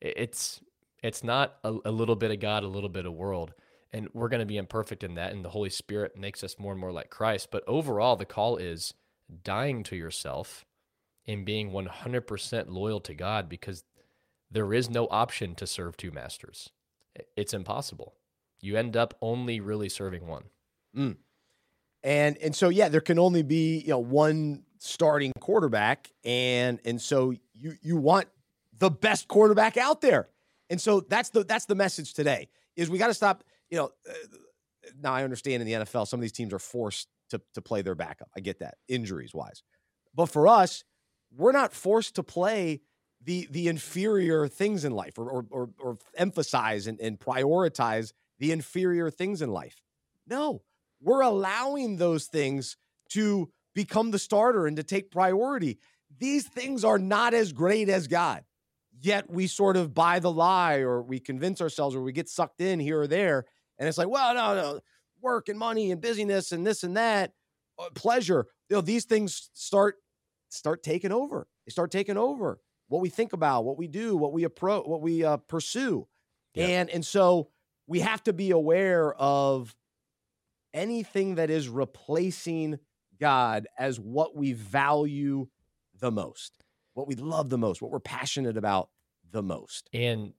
It's 0.00 0.60
it's 1.02 1.22
not 1.22 1.56
a, 1.62 1.74
a 1.84 1.90
little 1.90 2.16
bit 2.16 2.30
of 2.30 2.40
God, 2.40 2.64
a 2.64 2.68
little 2.68 2.88
bit 2.88 3.06
of 3.06 3.12
world. 3.12 3.52
And 3.92 4.08
we're 4.12 4.28
going 4.28 4.40
to 4.40 4.46
be 4.46 4.56
imperfect 4.56 5.04
in 5.04 5.14
that. 5.14 5.32
And 5.32 5.44
the 5.44 5.50
Holy 5.50 5.70
Spirit 5.70 6.16
makes 6.16 6.42
us 6.44 6.58
more 6.58 6.72
and 6.72 6.80
more 6.80 6.92
like 6.92 7.10
Christ. 7.10 7.48
But 7.50 7.64
overall, 7.66 8.16
the 8.16 8.24
call 8.24 8.56
is 8.56 8.94
dying 9.42 9.82
to 9.84 9.96
yourself 9.96 10.64
and 11.26 11.44
being 11.44 11.70
100% 11.70 12.68
loyal 12.68 13.00
to 13.00 13.14
God 13.14 13.48
because 13.48 13.84
there 14.50 14.72
is 14.72 14.90
no 14.90 15.06
option 15.10 15.54
to 15.56 15.66
serve 15.66 15.96
two 15.96 16.10
masters. 16.10 16.70
It's 17.36 17.54
impossible. 17.54 18.14
You 18.60 18.76
end 18.76 18.96
up 18.96 19.14
only 19.20 19.60
really 19.60 19.88
serving 19.88 20.26
one. 20.26 20.44
Mm. 20.96 21.16
And 22.02 22.38
and 22.38 22.54
so 22.54 22.68
yeah, 22.68 22.88
there 22.88 23.00
can 23.00 23.18
only 23.18 23.42
be 23.42 23.78
you 23.80 23.88
know 23.88 23.98
one 23.98 24.62
starting 24.78 25.32
quarterback, 25.40 26.10
and 26.24 26.78
and 26.84 27.00
so 27.00 27.32
you 27.52 27.74
you 27.82 27.96
want 27.96 28.28
the 28.78 28.90
best 28.90 29.28
quarterback 29.28 29.76
out 29.76 30.00
there, 30.02 30.28
and 30.70 30.80
so 30.80 31.00
that's 31.00 31.30
the 31.30 31.42
that's 31.42 31.64
the 31.66 31.74
message 31.74 32.14
today 32.14 32.48
is 32.76 32.90
we 32.90 32.98
got 32.98 33.08
to 33.08 33.14
stop. 33.14 33.42
You 33.70 33.78
know, 33.78 33.90
uh, 34.08 34.12
now 35.00 35.12
I 35.12 35.24
understand 35.24 35.62
in 35.62 35.66
the 35.66 35.84
NFL 35.84 36.06
some 36.06 36.20
of 36.20 36.22
these 36.22 36.32
teams 36.32 36.52
are 36.52 36.58
forced 36.58 37.08
to 37.30 37.40
to 37.54 37.60
play 37.60 37.82
their 37.82 37.94
backup. 37.94 38.28
I 38.36 38.40
get 38.40 38.60
that 38.60 38.76
injuries 38.88 39.34
wise, 39.34 39.62
but 40.14 40.26
for 40.26 40.48
us, 40.48 40.84
we're 41.34 41.52
not 41.52 41.72
forced 41.72 42.14
to 42.16 42.22
play 42.22 42.80
the 43.22 43.48
the 43.50 43.68
inferior 43.68 44.48
things 44.48 44.84
in 44.84 44.92
life 44.92 45.18
or 45.18 45.28
or 45.28 45.46
or, 45.50 45.70
or 45.78 45.98
emphasize 46.16 46.86
and, 46.86 47.00
and 47.00 47.18
prioritize 47.18 48.12
the 48.38 48.52
inferior 48.52 49.10
things 49.10 49.42
in 49.42 49.50
life. 49.50 49.80
No, 50.28 50.62
we're 51.00 51.22
allowing 51.22 51.96
those 51.96 52.26
things 52.26 52.76
to 53.10 53.50
become 53.74 54.10
the 54.10 54.18
starter 54.18 54.66
and 54.66 54.76
to 54.76 54.82
take 54.82 55.10
priority. 55.10 55.78
These 56.18 56.48
things 56.48 56.84
are 56.84 56.98
not 56.98 57.34
as 57.34 57.52
great 57.52 57.88
as 57.88 58.06
God. 58.06 58.44
Yet 58.98 59.30
we 59.30 59.46
sort 59.46 59.76
of 59.76 59.92
buy 59.92 60.18
the 60.18 60.32
lie 60.32 60.78
or 60.78 61.02
we 61.02 61.20
convince 61.20 61.60
ourselves 61.60 61.94
or 61.94 62.00
we 62.00 62.12
get 62.12 62.28
sucked 62.28 62.60
in 62.60 62.80
here 62.80 63.02
or 63.02 63.06
there. 63.06 63.44
And 63.78 63.88
it's 63.88 63.98
like, 63.98 64.08
well, 64.08 64.34
no, 64.34 64.54
no, 64.54 64.80
work 65.20 65.48
and 65.48 65.58
money 65.58 65.90
and 65.90 66.00
busyness 66.00 66.52
and 66.52 66.66
this 66.66 66.82
and 66.82 66.96
that, 66.96 67.32
uh, 67.78 67.90
pleasure. 67.94 68.46
You 68.68 68.76
know, 68.76 68.80
these 68.80 69.04
things 69.04 69.50
start 69.54 69.96
start 70.48 70.82
taking 70.82 71.12
over. 71.12 71.46
They 71.66 71.70
start 71.70 71.90
taking 71.90 72.16
over 72.16 72.60
what 72.88 73.02
we 73.02 73.08
think 73.08 73.32
about, 73.32 73.64
what 73.64 73.76
we 73.76 73.88
do, 73.88 74.16
what 74.16 74.32
we 74.32 74.44
approach, 74.44 74.86
what 74.86 75.02
we 75.02 75.24
uh, 75.24 75.38
pursue, 75.38 76.06
yep. 76.54 76.68
and 76.68 76.90
and 76.90 77.04
so 77.04 77.50
we 77.86 78.00
have 78.00 78.22
to 78.24 78.32
be 78.32 78.50
aware 78.50 79.14
of 79.14 79.74
anything 80.74 81.36
that 81.36 81.50
is 81.50 81.68
replacing 81.68 82.78
God 83.18 83.66
as 83.78 83.98
what 83.98 84.36
we 84.36 84.52
value 84.52 85.48
the 85.98 86.10
most, 86.10 86.52
what 86.94 87.06
we 87.06 87.14
love 87.14 87.48
the 87.48 87.58
most, 87.58 87.80
what 87.80 87.90
we're 87.90 88.00
passionate 88.00 88.56
about 88.56 88.90
the 89.30 89.42
most. 89.42 89.88
And 89.92 90.32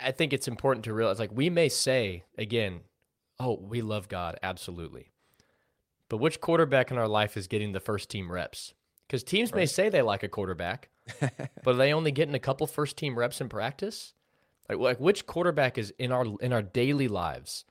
I 0.00 0.12
think 0.12 0.32
it's 0.32 0.48
important 0.48 0.84
to 0.84 0.94
realize, 0.94 1.18
like 1.18 1.32
we 1.32 1.50
may 1.50 1.68
say 1.68 2.24
again, 2.38 2.80
"Oh, 3.38 3.58
we 3.60 3.82
love 3.82 4.08
God 4.08 4.38
absolutely," 4.42 5.12
but 6.08 6.18
which 6.18 6.40
quarterback 6.40 6.90
in 6.90 6.98
our 6.98 7.08
life 7.08 7.36
is 7.36 7.46
getting 7.46 7.72
the 7.72 7.80
first 7.80 8.08
team 8.08 8.30
reps? 8.30 8.74
Because 9.06 9.22
teams 9.22 9.52
right. 9.52 9.60
may 9.60 9.66
say 9.66 9.88
they 9.88 10.02
like 10.02 10.22
a 10.22 10.28
quarterback, 10.28 10.88
but 11.20 11.74
are 11.74 11.74
they 11.74 11.92
only 11.92 12.10
getting 12.10 12.34
a 12.34 12.40
couple 12.40 12.66
first 12.66 12.96
team 12.96 13.18
reps 13.18 13.40
in 13.40 13.48
practice? 13.48 14.14
Like, 14.68 14.78
like 14.78 15.00
which 15.00 15.26
quarterback 15.26 15.76
is 15.78 15.92
in 15.98 16.12
our 16.12 16.26
in 16.40 16.52
our 16.52 16.62
daily 16.62 17.08
lives 17.08 17.64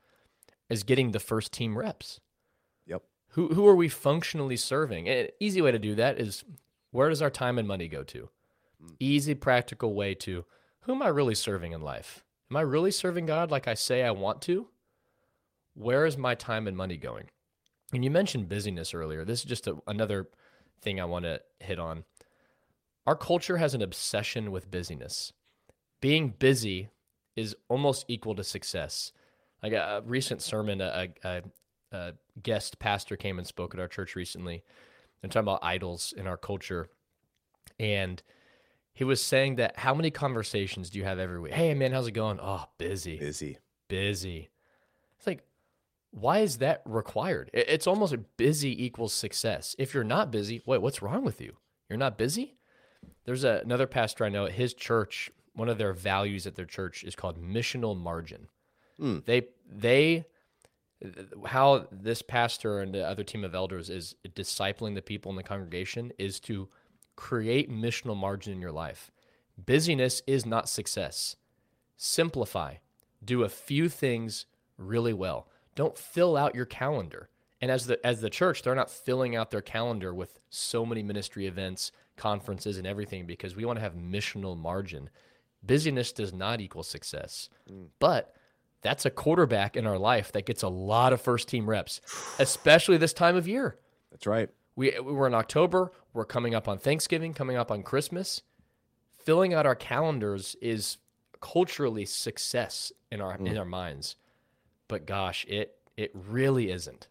is 0.69 0.84
getting 0.84 1.12
the 1.12 1.19
first 1.19 1.52
team 1.52 1.78
reps. 1.78 2.19
Yep. 2.86 3.04
Who 3.30 3.49
who 3.49 3.67
are 3.67 3.76
we 3.76 3.89
functionally 3.89 4.58
serving? 4.58 5.10
An 5.10 5.28
easy 5.39 5.62
way 5.62 5.71
to 5.71 5.80
do 5.80 5.95
that 5.95 6.19
is 6.19 6.43
where 6.91 7.10
does 7.10 7.21
our 7.21 7.32
time 7.32 7.58
and 7.58 7.67
money 7.67 7.88
go 7.88 8.04
to? 8.04 8.30
Mm. 8.84 8.95
Easy, 8.99 9.34
practical 9.34 9.93
way 9.93 10.13
to 10.15 10.45
who 10.84 10.93
am 10.93 11.02
I 11.02 11.08
really 11.08 11.36
serving 11.36 11.72
in 11.72 11.82
life? 11.82 12.24
Am 12.52 12.58
I 12.58 12.62
really 12.62 12.91
serving 12.91 13.26
God 13.26 13.52
like 13.52 13.67
I 13.67 13.74
say 13.74 14.04
I 14.04 14.12
want 14.12 14.41
to? 14.43 14.67
Where 15.74 16.06
is 16.06 16.17
my 16.17 16.36
time 16.36 16.67
and 16.67 16.78
money 16.78 16.98
going? 16.98 17.30
And 17.93 18.04
you 18.04 18.12
mentioned 18.12 18.50
busyness 18.50 18.93
earlier. 18.93 19.24
This 19.26 19.39
is 19.39 19.46
just 19.46 19.67
a, 19.67 19.78
another 19.88 20.28
thing 20.82 21.00
I 21.00 21.06
want 21.06 21.26
to 21.26 21.41
hit 21.60 21.80
on. 21.80 22.04
Our 23.06 23.15
culture 23.15 23.58
has 23.58 23.74
an 23.74 23.82
obsession 23.82 24.52
with 24.52 24.72
busyness. 24.72 25.34
Being 26.02 26.30
busy 26.38 26.89
is 27.36 27.56
almost 27.69 28.06
equal 28.08 28.36
to 28.36 28.43
success. 28.43 29.12
Like 29.62 29.74
a, 29.74 29.98
a 29.98 30.02
recent 30.02 30.41
sermon, 30.41 30.82
a, 30.82 31.10
a, 31.24 31.41
a, 31.91 32.13
guest 32.41 32.80
pastor 32.80 33.15
came 33.15 33.38
and 33.38 33.48
spoke 33.48 33.74
at 33.74 33.80
our 33.80 33.88
church 33.88 34.15
recently 34.15 34.63
and 35.22 35.32
talking 35.32 35.46
about 35.46 35.63
idols 35.63 36.13
in 36.17 36.28
our 36.28 36.38
culture. 36.38 36.89
And 37.80 38.22
he 38.93 39.03
was 39.03 39.21
saying 39.21 39.56
that 39.56 39.77
how 39.77 39.93
many 39.93 40.12
conversations 40.12 40.89
do 40.89 40.99
you 40.99 41.03
have 41.03 41.19
every 41.19 41.39
week? 41.39 41.53
Hey, 41.53 41.73
man, 41.73 41.91
how's 41.91 42.08
it 42.08 42.12
going? 42.12 42.39
Oh, 42.41 42.65
busy. 42.77 43.17
Busy. 43.17 43.58
Busy. 43.88 44.49
It's 45.17 45.27
like, 45.27 45.43
why 46.12 46.39
is 46.39 46.60
that 46.60 46.82
required? 46.86 47.49
It's 47.53 47.88
almost 47.88 48.15
busy 48.38 48.86
equals 48.86 49.13
success. 49.13 49.75
If 49.79 49.93
you're 49.93 50.03
not 50.03 50.32
busy, 50.32 50.62
wait, 50.65 50.82
what's 50.82 51.01
wrong 51.01 51.23
with 51.23 51.41
you? 51.41 51.58
You're 51.89 51.97
not 51.97 52.17
busy? 52.17 52.56
There's 53.25 53.43
a, 53.43 53.62
another 53.63 53.88
pastor 53.88 54.25
I 54.25 54.29
know 54.29 54.45
at 54.45 54.53
his 54.53 54.73
church 54.73 55.32
one 55.53 55.69
of 55.69 55.77
their 55.77 55.93
values 55.93 56.45
at 56.47 56.56
their 56.56 56.65
church 56.65 57.03
is 57.03 57.15
called 57.15 57.41
missional 57.41 57.97
margin. 57.97 58.47
Mm. 58.99 59.25
They 59.25 59.47
they 59.69 60.25
how 61.45 61.88
this 61.91 62.21
pastor 62.21 62.79
and 62.79 62.93
the 62.93 63.06
other 63.06 63.23
team 63.23 63.43
of 63.43 63.53
elders 63.53 63.89
is 63.89 64.15
discipling 64.36 64.95
the 64.95 65.01
people 65.01 65.32
in 65.32 65.36
the 65.36 65.43
congregation 65.43 66.12
is 66.17 66.39
to 66.41 66.69
create 67.15 67.71
missional 67.71 68.17
margin 68.17 68.54
in 68.54 68.62
your 68.62 68.71
life. 68.71 69.12
Busyness 69.58 70.21
is 70.26 70.45
not 70.45 70.69
success. 70.69 71.36
Simplify. 71.97 72.76
Do 73.23 73.43
a 73.43 73.49
few 73.49 73.89
things 73.89 74.45
really 74.78 75.13
well. 75.13 75.47
Don't 75.76 75.97
fill 75.97 76.36
out 76.36 76.56
your 76.56 76.65
calendar. 76.65 77.30
And 77.62 77.71
as 77.71 77.86
the 77.88 78.06
as 78.06 78.19
the 78.19 78.30
church, 78.30 78.62
they're 78.62 78.76
not 78.76 78.91
filling 78.91 79.36
out 79.36 79.52
their 79.52 79.62
calendar 79.62 80.13
with 80.13 80.39
so 80.49 80.86
many 80.86 81.02
ministry 81.02 81.47
events, 81.47 81.91
conferences 82.17 82.78
and 82.78 82.86
everything 82.86 83.26
because 83.26 83.56
we 83.56 83.65
want 83.65 83.78
to 83.78 83.84
have 83.84 83.95
missional 83.95 84.58
margin. 84.58 85.10
Busyness 85.65 86.12
does 86.12 86.34
not 86.34 86.60
equal 86.60 86.84
success. 86.84 87.49
Mm. 87.71 87.88
But 87.99 88.36
that's 88.82 89.06
a 89.06 89.10
quarterback 89.10 89.78
in 89.78 89.88
our 89.88 89.97
life 89.97 90.32
that 90.34 90.45
gets 90.45 90.62
a 90.62 90.67
lot 90.67 91.13
of 91.13 91.21
first 91.21 91.47
team 91.47 91.69
reps, 91.69 92.02
especially 92.39 92.97
this 92.97 93.13
time 93.13 93.36
of 93.36 93.47
year. 93.47 93.78
That's 94.12 94.28
right. 94.28 94.49
We, 94.76 94.99
we're 94.99 95.28
in 95.28 95.34
October. 95.34 95.91
We're 96.13 96.26
coming 96.26 96.54
up 96.54 96.67
on 96.67 96.78
Thanksgiving, 96.78 97.34
coming 97.34 97.58
up 97.58 97.71
on 97.71 97.84
Christmas. 97.84 98.43
Filling 99.23 99.54
out 99.54 99.65
our 99.65 99.76
calendars 99.76 100.56
is 100.62 100.97
culturally 101.41 102.06
success 102.06 102.91
in 103.12 103.21
our 103.21 103.38
mm. 103.38 103.47
in 103.47 103.58
our 103.58 103.65
minds. 103.65 104.15
But 104.88 105.06
gosh, 105.06 105.45
it 105.47 105.76
it 105.97 106.12
really 106.13 106.71
isn't. 106.71 107.08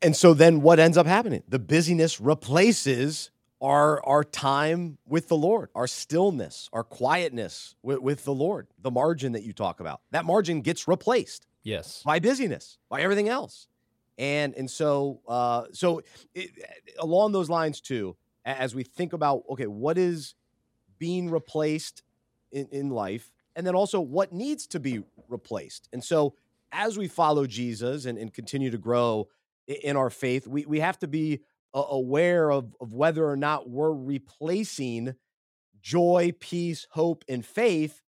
And 0.00 0.16
so 0.16 0.34
then 0.34 0.62
what 0.62 0.78
ends 0.78 0.96
up 0.96 1.06
happening? 1.06 1.42
The 1.48 1.58
busyness 1.58 2.20
replaces 2.20 3.30
our 3.60 4.04
our 4.06 4.24
time 4.24 4.98
with 5.06 5.28
the 5.28 5.36
Lord, 5.36 5.70
our 5.74 5.86
stillness, 5.86 6.68
our 6.72 6.84
quietness 6.84 7.76
with, 7.82 8.00
with, 8.00 8.24
the 8.24 8.34
Lord, 8.34 8.66
the 8.80 8.90
margin 8.90 9.32
that 9.32 9.42
you 9.42 9.52
talk 9.52 9.80
about. 9.80 10.00
That 10.10 10.24
margin 10.24 10.60
gets 10.60 10.88
replaced. 10.88 11.46
Yes. 11.62 12.02
By 12.04 12.18
busyness, 12.18 12.78
by 12.88 13.02
everything 13.02 13.28
else. 13.28 13.68
And 14.22 14.54
and 14.54 14.70
so 14.70 15.20
uh 15.26 15.64
so 15.72 16.00
it, 16.32 16.50
along 17.00 17.32
those 17.32 17.50
lines 17.50 17.80
too, 17.80 18.16
as 18.44 18.72
we 18.72 18.84
think 18.84 19.12
about 19.12 19.42
okay, 19.50 19.66
what 19.66 19.98
is 19.98 20.34
being 20.98 21.28
replaced 21.28 22.04
in, 22.52 22.68
in 22.70 22.88
life, 22.88 23.32
and 23.56 23.66
then 23.66 23.74
also 23.74 24.00
what 24.00 24.32
needs 24.32 24.68
to 24.68 24.78
be 24.78 25.02
replaced. 25.28 25.88
And 25.92 26.04
so 26.04 26.34
as 26.70 26.96
we 26.96 27.08
follow 27.08 27.46
Jesus 27.46 28.04
and, 28.06 28.16
and 28.16 28.32
continue 28.32 28.70
to 28.70 28.78
grow 28.78 29.26
in 29.66 29.96
our 29.96 30.10
faith, 30.10 30.46
we, 30.46 30.66
we 30.66 30.78
have 30.78 30.98
to 31.00 31.08
be 31.08 31.40
aware 31.74 32.52
of, 32.52 32.76
of 32.80 32.92
whether 32.92 33.28
or 33.28 33.36
not 33.36 33.68
we're 33.68 33.92
replacing 33.92 35.14
joy, 35.80 36.32
peace, 36.38 36.86
hope, 36.90 37.24
and 37.28 37.44
faith 37.44 38.02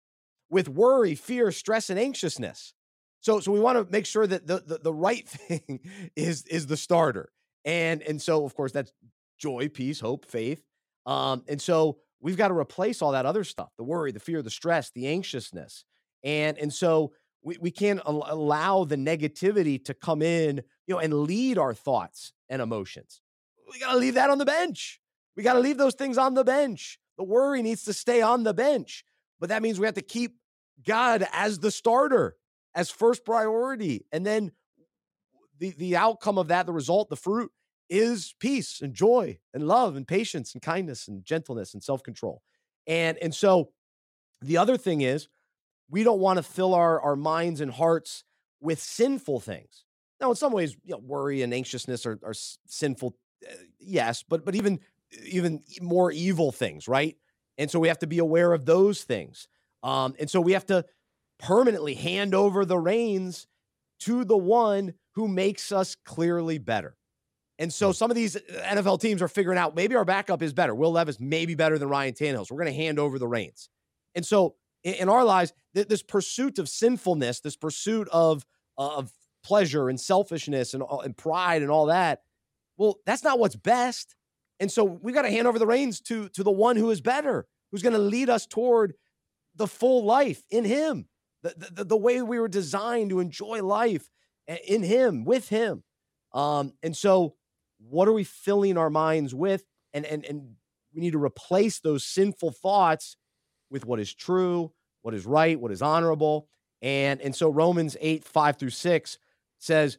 with 0.49 0.67
worry, 0.67 1.15
fear, 1.15 1.51
stress, 1.51 1.89
and 1.89 1.97
anxiousness. 1.97 2.73
So, 3.21 3.39
so 3.39 3.51
we 3.51 3.59
want 3.59 3.77
to 3.77 3.91
make 3.91 4.05
sure 4.05 4.27
that 4.27 4.47
the, 4.47 4.63
the, 4.65 4.79
the 4.79 4.93
right 4.93 5.27
thing 5.29 5.79
is 6.15 6.45
is 6.47 6.67
the 6.67 6.77
starter, 6.77 7.31
and 7.65 8.01
and 8.01 8.21
so 8.21 8.45
of 8.45 8.55
course 8.55 8.71
that's 8.71 8.91
joy, 9.39 9.69
peace, 9.69 9.99
hope, 9.99 10.25
faith, 10.25 10.63
um, 11.05 11.43
and 11.47 11.61
so 11.61 11.97
we've 12.19 12.37
got 12.37 12.49
to 12.49 12.57
replace 12.57 13.01
all 13.01 13.13
that 13.13 13.25
other 13.25 13.43
stuff: 13.43 13.69
the 13.77 13.83
worry, 13.83 14.11
the 14.11 14.19
fear, 14.19 14.41
the 14.41 14.49
stress, 14.49 14.91
the 14.91 15.07
anxiousness, 15.07 15.85
and 16.23 16.57
and 16.57 16.73
so 16.73 17.13
we 17.41 17.57
we 17.59 17.71
can't 17.71 18.01
allow 18.05 18.83
the 18.83 18.97
negativity 18.97 19.83
to 19.85 19.93
come 19.93 20.21
in, 20.21 20.57
you 20.87 20.95
know, 20.95 20.99
and 20.99 21.13
lead 21.13 21.57
our 21.57 21.73
thoughts 21.73 22.33
and 22.49 22.61
emotions 22.61 23.21
we 23.71 23.79
got 23.79 23.93
to 23.93 23.97
leave 23.97 24.15
that 24.15 24.29
on 24.29 24.37
the 24.37 24.45
bench. 24.45 24.99
We 25.35 25.43
got 25.43 25.53
to 25.53 25.59
leave 25.59 25.77
those 25.77 25.95
things 25.95 26.17
on 26.17 26.33
the 26.33 26.43
bench. 26.43 26.99
The 27.17 27.23
worry 27.23 27.61
needs 27.61 27.83
to 27.85 27.93
stay 27.93 28.21
on 28.21 28.43
the 28.43 28.53
bench. 28.53 29.03
But 29.39 29.49
that 29.49 29.61
means 29.61 29.79
we 29.79 29.85
have 29.85 29.95
to 29.95 30.01
keep 30.01 30.35
God 30.85 31.25
as 31.31 31.59
the 31.59 31.71
starter, 31.71 32.35
as 32.75 32.89
first 32.89 33.25
priority. 33.25 34.05
And 34.11 34.25
then 34.25 34.51
the, 35.59 35.71
the 35.71 35.97
outcome 35.97 36.37
of 36.37 36.47
that, 36.47 36.65
the 36.65 36.73
result, 36.73 37.09
the 37.09 37.15
fruit 37.15 37.51
is 37.89 38.33
peace 38.39 38.81
and 38.81 38.93
joy 38.93 39.37
and 39.53 39.67
love 39.67 39.95
and 39.95 40.07
patience 40.07 40.53
and 40.53 40.61
kindness 40.61 41.07
and 41.07 41.25
gentleness 41.25 41.73
and 41.73 41.83
self-control. 41.83 42.41
And 42.87 43.17
and 43.17 43.35
so 43.35 43.71
the 44.41 44.57
other 44.57 44.77
thing 44.77 45.01
is 45.01 45.27
we 45.89 46.03
don't 46.03 46.19
want 46.19 46.37
to 46.37 46.43
fill 46.43 46.73
our, 46.73 47.01
our 47.01 47.15
minds 47.15 47.61
and 47.61 47.71
hearts 47.71 48.23
with 48.61 48.79
sinful 48.79 49.41
things. 49.41 49.83
Now, 50.21 50.29
in 50.29 50.35
some 50.35 50.53
ways, 50.53 50.77
you 50.85 50.93
know, 50.93 51.01
worry 51.03 51.41
and 51.41 51.53
anxiousness 51.53 52.05
are, 52.05 52.19
are 52.23 52.33
sinful 52.33 53.17
uh, 53.45 53.53
yes, 53.79 54.23
but 54.23 54.45
but 54.45 54.55
even 54.55 54.79
even 55.25 55.61
more 55.81 56.11
evil 56.11 56.51
things, 56.51 56.87
right? 56.87 57.17
And 57.57 57.69
so 57.69 57.79
we 57.79 57.89
have 57.89 57.99
to 57.99 58.07
be 58.07 58.19
aware 58.19 58.53
of 58.53 58.65
those 58.65 59.03
things. 59.03 59.47
Um, 59.83 60.15
and 60.19 60.29
so 60.29 60.39
we 60.39 60.53
have 60.53 60.65
to 60.67 60.85
permanently 61.41 61.95
hand 61.95 62.33
over 62.33 62.65
the 62.65 62.77
reins 62.77 63.47
to 64.01 64.23
the 64.23 64.37
one 64.37 64.93
who 65.15 65.27
makes 65.27 65.71
us 65.71 65.95
clearly 66.05 66.57
better. 66.57 66.95
And 67.59 67.71
so 67.71 67.87
hmm. 67.87 67.93
some 67.93 68.11
of 68.11 68.15
these 68.15 68.35
uh, 68.35 68.39
NFL 68.63 69.01
teams 69.01 69.21
are 69.21 69.27
figuring 69.27 69.57
out 69.57 69.75
maybe 69.75 69.95
our 69.95 70.05
backup 70.05 70.41
is 70.41 70.53
better. 70.53 70.73
Will 70.73 70.91
Levis 70.91 71.19
may 71.19 71.45
be 71.45 71.55
better 71.55 71.77
than 71.77 71.89
Ryan 71.89 72.13
Tannehill. 72.13 72.47
So 72.47 72.55
we're 72.55 72.63
going 72.63 72.75
to 72.75 72.81
hand 72.81 72.99
over 72.99 73.19
the 73.19 73.27
reins. 73.27 73.69
And 74.15 74.25
so 74.25 74.55
in, 74.83 74.93
in 74.95 75.09
our 75.09 75.23
lives, 75.23 75.53
this 75.73 76.03
pursuit 76.03 76.59
of 76.59 76.69
sinfulness, 76.69 77.39
this 77.41 77.55
pursuit 77.55 78.07
of 78.11 78.45
of 78.77 79.11
pleasure 79.43 79.89
and 79.89 79.99
selfishness 79.99 80.73
and, 80.73 80.83
and 81.03 81.15
pride 81.17 81.61
and 81.61 81.69
all 81.69 81.87
that 81.87 82.21
well, 82.81 82.99
that's 83.05 83.23
not 83.23 83.37
what's 83.37 83.55
best. 83.55 84.15
And 84.59 84.71
so 84.71 84.83
we 84.83 85.13
got 85.13 85.21
to 85.21 85.29
hand 85.29 85.45
over 85.45 85.59
the 85.59 85.67
reins 85.67 86.01
to 86.01 86.29
to 86.29 86.43
the 86.43 86.51
one 86.51 86.77
who 86.77 86.89
is 86.89 86.99
better, 86.99 87.45
who's 87.71 87.83
going 87.83 87.93
to 87.93 87.99
lead 87.99 88.27
us 88.27 88.47
toward 88.47 88.95
the 89.55 89.67
full 89.67 90.03
life 90.03 90.43
in 90.49 90.65
him. 90.65 91.05
The, 91.43 91.71
the, 91.71 91.83
the 91.83 91.97
way 91.97 92.21
we 92.21 92.39
were 92.39 92.47
designed 92.47 93.09
to 93.09 93.19
enjoy 93.19 93.63
life 93.63 94.09
in 94.47 94.83
him, 94.83 95.23
with 95.25 95.49
him. 95.49 95.83
Um, 96.33 96.73
and 96.83 96.95
so 96.95 97.35
what 97.77 98.07
are 98.07 98.13
we 98.13 98.23
filling 98.23 98.77
our 98.77 98.89
minds 98.89 99.33
with? 99.33 99.63
And 99.93 100.05
and 100.05 100.23
and 100.25 100.55
we 100.93 101.01
need 101.01 101.11
to 101.11 101.23
replace 101.23 101.79
those 101.79 102.03
sinful 102.05 102.51
thoughts 102.51 103.17
with 103.69 103.85
what 103.85 103.99
is 103.99 104.13
true, 104.13 104.71
what 105.01 105.13
is 105.13 105.25
right, 105.25 105.59
what 105.59 105.71
is 105.71 105.81
honorable. 105.81 106.47
And 106.81 107.21
and 107.21 107.35
so 107.35 107.49
Romans 107.49 107.97
8, 107.99 108.23
5 108.23 108.57
through 108.57 108.69
6 108.69 109.17
says, 109.59 109.97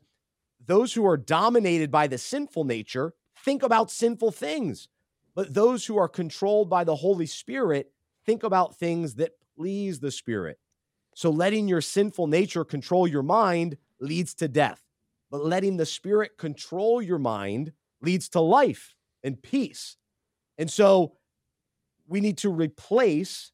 those 0.64 0.92
who 0.92 1.06
are 1.06 1.16
dominated 1.16 1.90
by 1.90 2.06
the 2.06 2.18
sinful 2.18 2.64
nature 2.64 3.14
think 3.36 3.62
about 3.62 3.90
sinful 3.90 4.32
things, 4.32 4.88
but 5.34 5.54
those 5.54 5.86
who 5.86 5.96
are 5.96 6.08
controlled 6.08 6.70
by 6.70 6.84
the 6.84 6.96
Holy 6.96 7.26
Spirit 7.26 7.92
think 8.24 8.42
about 8.42 8.76
things 8.76 9.16
that 9.16 9.32
please 9.56 10.00
the 10.00 10.10
Spirit. 10.10 10.58
So 11.14 11.30
letting 11.30 11.68
your 11.68 11.80
sinful 11.80 12.26
nature 12.26 12.64
control 12.64 13.06
your 13.06 13.22
mind 13.22 13.76
leads 14.00 14.34
to 14.34 14.48
death, 14.48 14.82
but 15.30 15.44
letting 15.44 15.76
the 15.76 15.86
Spirit 15.86 16.38
control 16.38 17.02
your 17.02 17.18
mind 17.18 17.72
leads 18.00 18.28
to 18.30 18.40
life 18.40 18.94
and 19.22 19.40
peace. 19.40 19.96
And 20.58 20.70
so 20.70 21.14
we 22.06 22.20
need 22.20 22.38
to 22.38 22.50
replace 22.50 23.52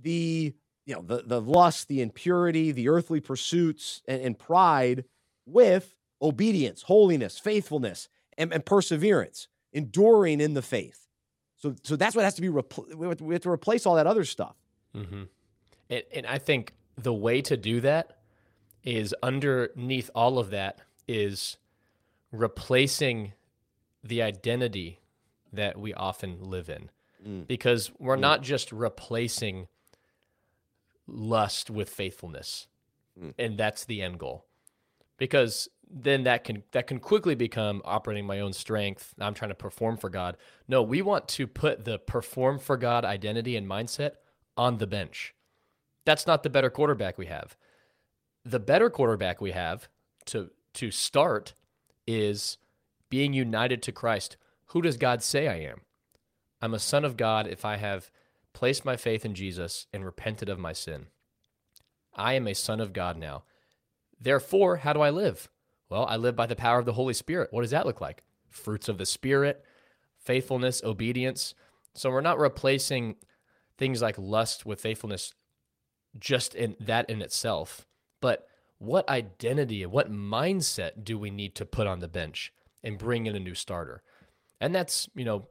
the 0.00 0.54
you 0.84 0.94
know 0.94 1.02
the 1.02 1.22
the 1.26 1.40
lust, 1.40 1.88
the 1.88 2.00
impurity, 2.00 2.70
the 2.72 2.88
earthly 2.88 3.20
pursuits, 3.20 4.02
and, 4.06 4.22
and 4.22 4.38
pride 4.38 5.04
with 5.46 5.94
obedience, 6.22 6.82
holiness, 6.82 7.38
faithfulness, 7.38 8.08
and, 8.38 8.52
and 8.52 8.64
perseverance, 8.64 9.48
enduring 9.72 10.40
in 10.40 10.54
the 10.54 10.62
faith. 10.62 11.06
So, 11.56 11.74
so 11.82 11.96
that's 11.96 12.14
what 12.14 12.24
has 12.24 12.34
to 12.34 12.42
be. 12.42 12.48
Repl- 12.48 12.94
we 12.94 13.34
have 13.34 13.42
to 13.42 13.50
replace 13.50 13.86
all 13.86 13.96
that 13.96 14.06
other 14.06 14.24
stuff. 14.24 14.56
Mm-hmm. 14.94 15.24
And, 15.90 16.02
and 16.14 16.26
I 16.26 16.38
think 16.38 16.72
the 16.96 17.14
way 17.14 17.42
to 17.42 17.56
do 17.56 17.80
that 17.80 18.16
is 18.82 19.14
underneath 19.22 20.10
all 20.14 20.38
of 20.38 20.50
that 20.50 20.80
is 21.08 21.56
replacing 22.32 23.32
the 24.02 24.22
identity 24.22 25.00
that 25.52 25.78
we 25.78 25.92
often 25.94 26.42
live 26.42 26.68
in. 26.68 26.90
Mm. 27.26 27.46
Because 27.46 27.90
we're 27.98 28.16
mm. 28.16 28.20
not 28.20 28.42
just 28.42 28.72
replacing 28.72 29.68
lust 31.06 31.70
with 31.70 31.90
faithfulness. 31.90 32.68
Mm. 33.20 33.34
And 33.38 33.58
that's 33.58 33.84
the 33.84 34.02
end 34.02 34.18
goal. 34.18 34.46
Because 35.18 35.68
then 35.88 36.24
that 36.24 36.44
can 36.44 36.62
that 36.72 36.86
can 36.86 36.98
quickly 36.98 37.34
become 37.34 37.80
operating 37.84 38.26
my 38.26 38.40
own 38.40 38.52
strength. 38.52 39.14
I'm 39.20 39.34
trying 39.34 39.50
to 39.50 39.54
perform 39.54 39.96
for 39.96 40.10
God. 40.10 40.36
No, 40.68 40.82
we 40.82 41.00
want 41.00 41.28
to 41.28 41.46
put 41.46 41.84
the 41.84 41.98
perform 41.98 42.58
for 42.58 42.76
God 42.76 43.04
identity 43.04 43.56
and 43.56 43.68
mindset 43.68 44.12
on 44.56 44.78
the 44.78 44.86
bench. 44.86 45.34
That's 46.06 46.26
not 46.26 46.42
the 46.42 46.48
better 46.48 46.70
quarterback 46.70 47.18
we 47.18 47.26
have. 47.26 47.56
The 48.44 48.60
better 48.60 48.88
quarterback 48.88 49.40
we 49.40 49.50
have 49.50 49.88
to 50.26 50.50
to 50.74 50.90
start 50.90 51.52
is 52.06 52.58
being 53.10 53.34
united 53.34 53.82
to 53.82 53.92
Christ. 53.92 54.36
Who 54.66 54.82
does 54.82 54.96
God 54.96 55.22
say 55.22 55.48
I 55.48 55.56
am? 55.70 55.80
I'm 56.62 56.74
a 56.74 56.78
son 56.78 57.04
of 57.04 57.16
God 57.16 57.46
if 57.46 57.64
I 57.64 57.76
have 57.76 58.10
placed 58.52 58.84
my 58.84 58.96
faith 58.96 59.24
in 59.24 59.34
Jesus 59.34 59.86
and 59.92 60.04
repented 60.04 60.48
of 60.48 60.58
my 60.58 60.72
sin. 60.72 61.06
I 62.14 62.34
am 62.34 62.46
a 62.46 62.54
son 62.54 62.80
of 62.80 62.92
God 62.92 63.16
now. 63.16 63.42
Therefore, 64.20 64.76
how 64.78 64.92
do 64.92 65.00
I 65.00 65.10
live? 65.10 65.48
Well, 65.88 66.06
I 66.06 66.16
live 66.16 66.36
by 66.36 66.46
the 66.46 66.56
power 66.56 66.78
of 66.78 66.86
the 66.86 66.94
Holy 66.94 67.14
Spirit. 67.14 67.48
What 67.52 67.62
does 67.62 67.70
that 67.72 67.86
look 67.86 68.00
like? 68.00 68.22
Fruits 68.48 68.88
of 68.88 68.98
the 68.98 69.06
Spirit, 69.06 69.64
faithfulness, 70.18 70.82
obedience. 70.84 71.54
So 71.94 72.10
we're 72.10 72.20
not 72.20 72.38
replacing 72.38 73.16
things 73.76 74.02
like 74.02 74.16
lust 74.18 74.64
with 74.64 74.80
faithfulness 74.80 75.34
just 76.18 76.54
in 76.54 76.76
that 76.80 77.08
in 77.08 77.22
itself, 77.22 77.86
but 78.20 78.48
what 78.78 79.08
identity 79.08 79.82
and 79.82 79.92
what 79.92 80.12
mindset 80.12 81.04
do 81.04 81.18
we 81.18 81.30
need 81.30 81.54
to 81.54 81.64
put 81.64 81.86
on 81.86 82.00
the 82.00 82.08
bench 82.08 82.52
and 82.82 82.98
bring 82.98 83.26
in 83.26 83.34
a 83.34 83.40
new 83.40 83.54
starter? 83.54 84.02
And 84.60 84.74
that's, 84.74 85.08
you 85.14 85.24
know, 85.24 85.46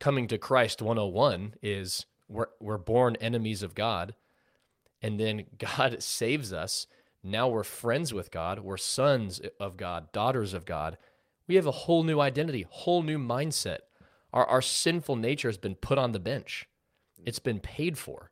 coming 0.00 0.26
to 0.28 0.38
Christ 0.38 0.82
101 0.82 1.54
is 1.62 2.06
we're, 2.28 2.48
we're 2.60 2.78
born 2.78 3.16
enemies 3.20 3.62
of 3.62 3.74
God 3.74 4.14
and 5.02 5.18
then 5.18 5.44
God 5.58 6.02
saves 6.02 6.52
us. 6.52 6.86
Now 7.22 7.48
we're 7.48 7.64
friends 7.64 8.14
with 8.14 8.30
God. 8.30 8.60
We're 8.60 8.76
sons 8.76 9.40
of 9.60 9.76
God, 9.76 10.12
daughters 10.12 10.54
of 10.54 10.64
God. 10.64 10.98
We 11.46 11.56
have 11.56 11.66
a 11.66 11.72
whole 11.72 12.02
new 12.02 12.20
identity, 12.20 12.66
whole 12.68 13.02
new 13.02 13.18
mindset. 13.18 13.78
Our, 14.32 14.46
our 14.46 14.62
sinful 14.62 15.16
nature 15.16 15.48
has 15.48 15.58
been 15.58 15.74
put 15.74 15.98
on 15.98 16.12
the 16.12 16.20
bench. 16.20 16.68
It's 17.24 17.38
been 17.38 17.60
paid 17.60 17.98
for. 17.98 18.30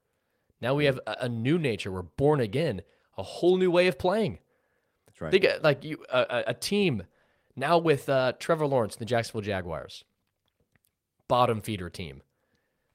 Now 0.66 0.74
we 0.74 0.87
have 0.87 0.98
a, 1.07 1.16
a 1.20 1.29
new 1.29 1.61
nature. 1.61 1.92
We're 1.92 2.02
born 2.02 2.40
again, 2.40 2.83
a 3.16 3.22
whole 3.22 3.57
new 3.57 3.70
way 3.70 3.87
of 3.87 4.00
playing. 4.00 4.40
That's 5.07 5.20
right. 5.20 5.31
Think 5.31 5.46
like 5.62 5.85
you, 5.85 6.05
a, 6.11 6.42
a 6.48 6.55
team 6.55 7.05
now 7.55 7.79
with 7.79 8.09
uh, 8.09 8.33
Trevor 8.40 8.66
Lawrence, 8.66 8.96
and 8.96 9.00
the 9.00 9.07
Jacksonville 9.07 9.42
Jaguars, 9.42 10.02
bottom 11.29 11.61
feeder 11.61 11.88
team, 11.88 12.20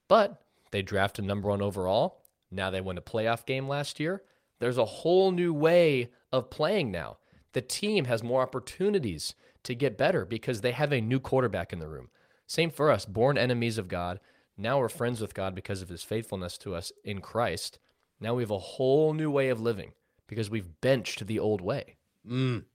but 0.09 0.41
they 0.71 0.81
drafted 0.81 1.23
number 1.23 1.47
one 1.47 1.61
overall. 1.61 2.25
Now 2.51 2.71
they 2.71 2.81
won 2.81 2.97
a 2.97 3.01
playoff 3.01 3.45
game 3.45 3.69
last 3.69 4.01
year. 4.01 4.21
There's 4.59 4.77
a 4.77 4.83
whole 4.83 5.31
new 5.31 5.53
way 5.53 6.09
of 6.29 6.49
playing 6.49 6.91
now. 6.91 7.19
The 7.53 7.61
team 7.61 8.03
has 8.03 8.21
more 8.21 8.41
opportunities 8.41 9.33
to 9.63 9.75
get 9.75 9.97
better 9.97 10.25
because 10.25 10.59
they 10.59 10.73
have 10.73 10.91
a 10.91 10.99
new 10.99 11.21
quarterback 11.21 11.71
in 11.71 11.79
the 11.79 11.87
room. 11.87 12.09
Same 12.47 12.69
for 12.69 12.91
us, 12.91 13.05
born 13.05 13.37
enemies 13.37 13.77
of 13.77 13.87
God. 13.87 14.19
Now 14.61 14.79
we're 14.79 14.89
friends 14.89 15.19
with 15.19 15.33
God 15.33 15.55
because 15.55 15.81
of 15.81 15.89
his 15.89 16.03
faithfulness 16.03 16.57
to 16.59 16.75
us 16.75 16.91
in 17.03 17.19
Christ. 17.19 17.79
Now 18.19 18.35
we 18.35 18.43
have 18.43 18.51
a 18.51 18.59
whole 18.59 19.13
new 19.13 19.31
way 19.31 19.49
of 19.49 19.59
living 19.59 19.93
because 20.27 20.49
we've 20.49 20.79
benched 20.81 21.25
the 21.25 21.39
old 21.39 21.61
way. 21.61 21.97
Mm. 22.29 22.65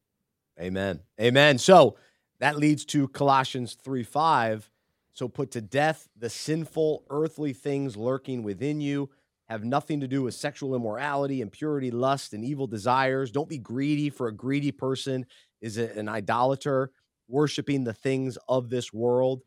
Amen. 0.61 1.01
Amen. 1.21 1.59
So 1.59 1.97
that 2.41 2.57
leads 2.57 2.85
to 2.87 3.09
Colossians 3.09 3.75
3 3.75 4.03
5. 4.03 4.71
So 5.13 5.29
put 5.29 5.53
to 5.53 5.61
death 5.61 6.09
the 6.17 6.29
sinful 6.29 7.05
earthly 7.09 7.53
things 7.53 7.97
lurking 7.97 8.43
within 8.43 8.81
you 8.81 9.09
have 9.49 9.65
nothing 9.65 10.01
to 10.01 10.09
do 10.09 10.25
with 10.25 10.35
sexual 10.35 10.75
immorality, 10.75 11.41
impurity, 11.41 11.91
lust, 11.91 12.33
and 12.33 12.45
evil 12.45 12.67
desires. 12.67 13.31
Don't 13.31 13.49
be 13.49 13.59
greedy, 13.59 14.11
for 14.11 14.27
a 14.27 14.33
greedy 14.35 14.73
person 14.73 15.25
is 15.61 15.77
an 15.77 16.09
idolater, 16.09 16.91
worshiping 17.29 17.85
the 17.85 17.93
things 17.93 18.37
of 18.49 18.69
this 18.71 18.93
world. 18.93 19.43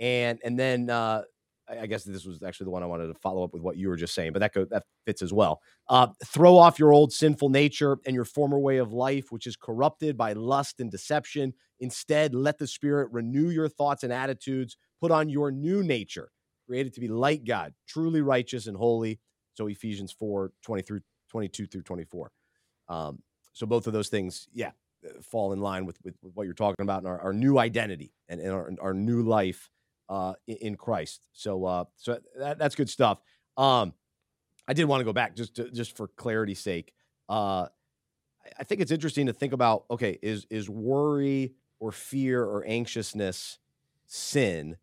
And 0.00 0.40
and 0.44 0.58
then 0.58 0.90
uh, 0.90 1.22
I 1.68 1.86
guess 1.86 2.04
this 2.04 2.24
was 2.24 2.42
actually 2.42 2.64
the 2.64 2.70
one 2.70 2.82
I 2.82 2.86
wanted 2.86 3.06
to 3.06 3.14
follow 3.14 3.42
up 3.42 3.52
with 3.52 3.62
what 3.62 3.76
you 3.76 3.88
were 3.88 3.96
just 3.96 4.14
saying, 4.14 4.32
but 4.32 4.40
that 4.40 4.52
go, 4.52 4.64
that 4.66 4.84
fits 5.06 5.22
as 5.22 5.32
well. 5.32 5.60
Uh, 5.88 6.08
throw 6.26 6.58
off 6.58 6.78
your 6.78 6.92
old 6.92 7.12
sinful 7.12 7.48
nature 7.48 7.98
and 8.06 8.14
your 8.14 8.24
former 8.24 8.58
way 8.58 8.78
of 8.78 8.92
life, 8.92 9.30
which 9.30 9.46
is 9.46 9.56
corrupted 9.56 10.16
by 10.16 10.34
lust 10.34 10.80
and 10.80 10.90
deception. 10.90 11.54
Instead, 11.80 12.34
let 12.34 12.58
the 12.58 12.66
Spirit 12.66 13.08
renew 13.12 13.48
your 13.48 13.68
thoughts 13.68 14.02
and 14.04 14.12
attitudes. 14.12 14.76
Put 15.00 15.10
on 15.10 15.28
your 15.28 15.50
new 15.50 15.82
nature, 15.82 16.30
created 16.66 16.92
to 16.94 17.00
be 17.00 17.08
like 17.08 17.44
God, 17.44 17.72
truly 17.88 18.20
righteous 18.20 18.66
and 18.66 18.76
holy. 18.76 19.20
So 19.54 19.66
Ephesians 19.68 20.12
4, 20.12 20.52
20 20.62 20.82
through 20.82 21.00
22 21.30 21.66
through 21.66 21.82
24. 21.82 22.30
Um, 22.88 23.22
so 23.52 23.66
both 23.66 23.86
of 23.86 23.92
those 23.92 24.08
things, 24.08 24.48
yeah, 24.52 24.72
fall 25.22 25.52
in 25.52 25.60
line 25.60 25.86
with, 25.86 25.98
with, 26.04 26.14
with 26.22 26.34
what 26.34 26.44
you're 26.44 26.54
talking 26.54 26.82
about 26.82 26.98
and 26.98 27.08
our, 27.08 27.20
our 27.20 27.32
new 27.32 27.58
identity 27.58 28.12
and, 28.28 28.40
and 28.40 28.50
our, 28.50 28.70
our 28.80 28.94
new 28.94 29.22
life 29.22 29.70
uh, 30.08 30.34
in 30.46 30.76
Christ. 30.76 31.26
So 31.32 31.64
uh, 31.64 31.84
so 31.96 32.18
that, 32.38 32.58
that's 32.58 32.74
good 32.74 32.90
stuff. 32.90 33.18
Um, 33.56 33.92
I 34.66 34.72
did 34.72 34.84
want 34.84 35.00
to 35.00 35.04
go 35.04 35.12
back 35.12 35.36
just 35.36 35.56
to, 35.56 35.70
just 35.70 35.96
for 35.96 36.08
clarity's 36.08 36.60
sake. 36.60 36.94
Uh, 37.28 37.66
I 38.58 38.64
think 38.64 38.80
it's 38.80 38.90
interesting 38.90 39.26
to 39.26 39.32
think 39.32 39.52
about. 39.52 39.84
Okay, 39.90 40.18
is 40.22 40.46
is 40.50 40.68
worry 40.68 41.54
or 41.80 41.92
fear 41.92 42.42
or 42.42 42.64
anxiousness 42.66 43.58
sin? 44.06 44.76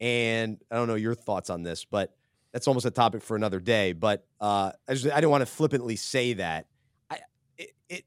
And 0.00 0.58
I 0.70 0.76
don't 0.76 0.88
know 0.88 0.96
your 0.96 1.14
thoughts 1.14 1.50
on 1.50 1.62
this, 1.62 1.84
but 1.84 2.14
that's 2.52 2.68
almost 2.68 2.86
a 2.86 2.90
topic 2.90 3.22
for 3.22 3.36
another 3.36 3.60
day. 3.60 3.92
But 3.92 4.26
uh, 4.40 4.72
I, 4.88 4.94
just, 4.94 5.06
I 5.06 5.16
didn't 5.16 5.30
want 5.30 5.42
to 5.42 5.46
flippantly 5.46 5.96
say 5.96 6.34
that. 6.34 6.66
I, 7.10 7.18
it, 7.56 7.70
it 7.88 8.04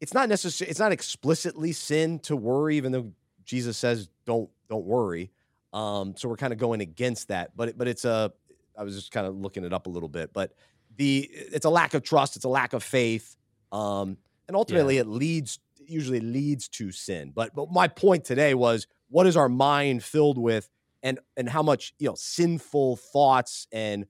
it's 0.00 0.14
not 0.14 0.28
necessary. 0.28 0.70
It's 0.70 0.80
not 0.80 0.92
explicitly 0.92 1.72
sin 1.72 2.18
to 2.20 2.36
worry, 2.36 2.76
even 2.76 2.92
though 2.92 3.12
Jesus 3.44 3.76
says 3.76 4.08
don't 4.26 4.50
don't 4.68 4.84
worry. 4.84 5.30
Um, 5.72 6.14
so 6.16 6.28
we're 6.28 6.36
kind 6.36 6.52
of 6.52 6.58
going 6.58 6.80
against 6.80 7.28
that. 7.28 7.56
But 7.56 7.76
but 7.78 7.88
it's 7.88 8.04
a 8.04 8.32
I 8.78 8.84
was 8.84 8.94
just 8.94 9.12
kind 9.12 9.26
of 9.26 9.36
looking 9.36 9.64
it 9.64 9.72
up 9.72 9.86
a 9.86 9.90
little 9.90 10.08
bit. 10.08 10.32
But 10.32 10.52
the 10.96 11.28
it's 11.32 11.64
a 11.64 11.70
lack 11.70 11.94
of 11.94 12.02
trust. 12.02 12.36
It's 12.36 12.44
a 12.44 12.50
lack 12.50 12.72
of 12.72 12.82
faith. 12.82 13.36
Um, 13.70 14.18
and 14.48 14.56
ultimately, 14.56 14.96
yeah. 14.96 15.02
it 15.02 15.08
leads 15.08 15.58
usually 15.86 16.20
leads 16.20 16.68
to 16.68 16.92
sin. 16.92 17.32
But 17.34 17.54
but 17.54 17.70
my 17.70 17.88
point 17.88 18.24
today 18.24 18.54
was 18.54 18.86
what 19.08 19.26
is 19.26 19.36
our 19.36 19.48
mind 19.48 20.02
filled 20.02 20.38
with 20.38 20.68
and 21.02 21.18
and 21.36 21.48
how 21.48 21.62
much 21.62 21.94
you 21.98 22.08
know 22.08 22.14
sinful 22.16 22.96
thoughts 22.96 23.66
and 23.72 24.06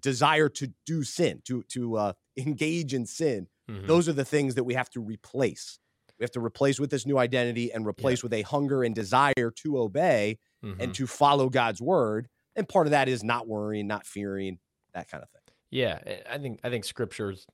desire 0.00 0.48
to 0.48 0.72
do 0.86 1.02
sin 1.02 1.40
to 1.44 1.62
to 1.64 1.96
uh, 1.96 2.12
engage 2.36 2.94
in 2.94 3.06
sin 3.06 3.48
mm-hmm. 3.70 3.86
those 3.86 4.08
are 4.08 4.12
the 4.12 4.24
things 4.24 4.54
that 4.54 4.64
we 4.64 4.74
have 4.74 4.90
to 4.90 5.00
replace 5.00 5.78
we 6.18 6.24
have 6.24 6.30
to 6.32 6.40
replace 6.40 6.78
with 6.78 6.90
this 6.90 7.06
new 7.06 7.18
identity 7.18 7.72
and 7.72 7.86
replace 7.86 8.18
yeah. 8.18 8.26
with 8.26 8.32
a 8.34 8.42
hunger 8.42 8.82
and 8.82 8.94
desire 8.94 9.52
to 9.56 9.78
obey 9.78 10.38
mm-hmm. 10.64 10.80
and 10.80 10.94
to 10.94 11.06
follow 11.06 11.48
god's 11.48 11.80
word 11.80 12.28
and 12.56 12.68
part 12.68 12.86
of 12.86 12.92
that 12.92 13.08
is 13.08 13.24
not 13.24 13.46
worrying 13.46 13.86
not 13.86 14.06
fearing 14.06 14.58
that 14.92 15.08
kind 15.08 15.22
of 15.22 15.30
thing 15.30 15.42
yeah 15.70 15.98
i 16.30 16.38
think 16.38 16.60
i 16.64 16.70
think 16.70 16.84
scripture's 16.84 17.46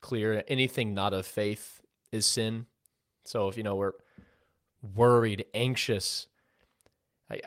clear 0.00 0.42
anything 0.48 0.94
not 0.94 1.12
of 1.12 1.26
faith 1.26 1.80
is 2.12 2.26
sin 2.26 2.66
so 3.24 3.48
if 3.48 3.56
you 3.56 3.62
know 3.62 3.74
we're 3.74 3.92
worried 4.94 5.44
anxious 5.54 6.28
I, 7.30 7.40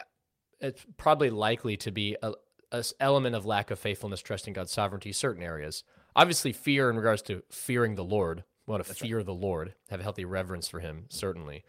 it's 0.61 0.85
probably 0.97 1.29
likely 1.29 1.75
to 1.77 1.91
be 1.91 2.15
a, 2.21 2.33
a 2.71 2.83
element 2.99 3.35
of 3.35 3.45
lack 3.45 3.71
of 3.71 3.79
faithfulness, 3.79 4.21
trusting 4.21 4.53
God's 4.53 4.71
sovereignty, 4.71 5.11
certain 5.11 5.43
areas. 5.43 5.83
Obviously, 6.15 6.53
fear 6.53 6.89
in 6.89 6.95
regards 6.95 7.21
to 7.23 7.43
fearing 7.49 7.95
the 7.95 8.03
Lord. 8.03 8.43
We 8.71 8.75
want 8.75 8.85
to 8.85 8.89
That's 8.91 9.01
fear 9.01 9.17
right. 9.17 9.25
the 9.25 9.33
Lord, 9.33 9.73
have 9.89 9.99
a 9.99 10.03
healthy 10.03 10.23
reverence 10.23 10.69
for 10.69 10.79
Him, 10.79 11.03
certainly. 11.09 11.65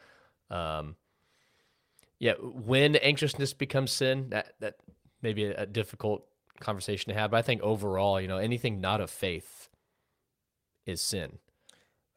Um, 0.50 0.94
yeah, 2.20 2.34
when 2.34 2.94
anxiousness 2.94 3.54
becomes 3.54 3.90
sin, 3.90 4.28
that 4.28 4.52
that 4.60 4.76
may 5.20 5.32
be 5.32 5.46
a, 5.46 5.62
a 5.62 5.66
difficult 5.66 6.24
conversation 6.60 7.12
to 7.12 7.18
have. 7.18 7.32
But 7.32 7.38
I 7.38 7.42
think 7.42 7.60
overall, 7.62 8.20
you 8.20 8.28
know, 8.28 8.38
anything 8.38 8.80
not 8.80 9.00
of 9.00 9.10
faith 9.10 9.68
is 10.86 11.02
sin. 11.02 11.38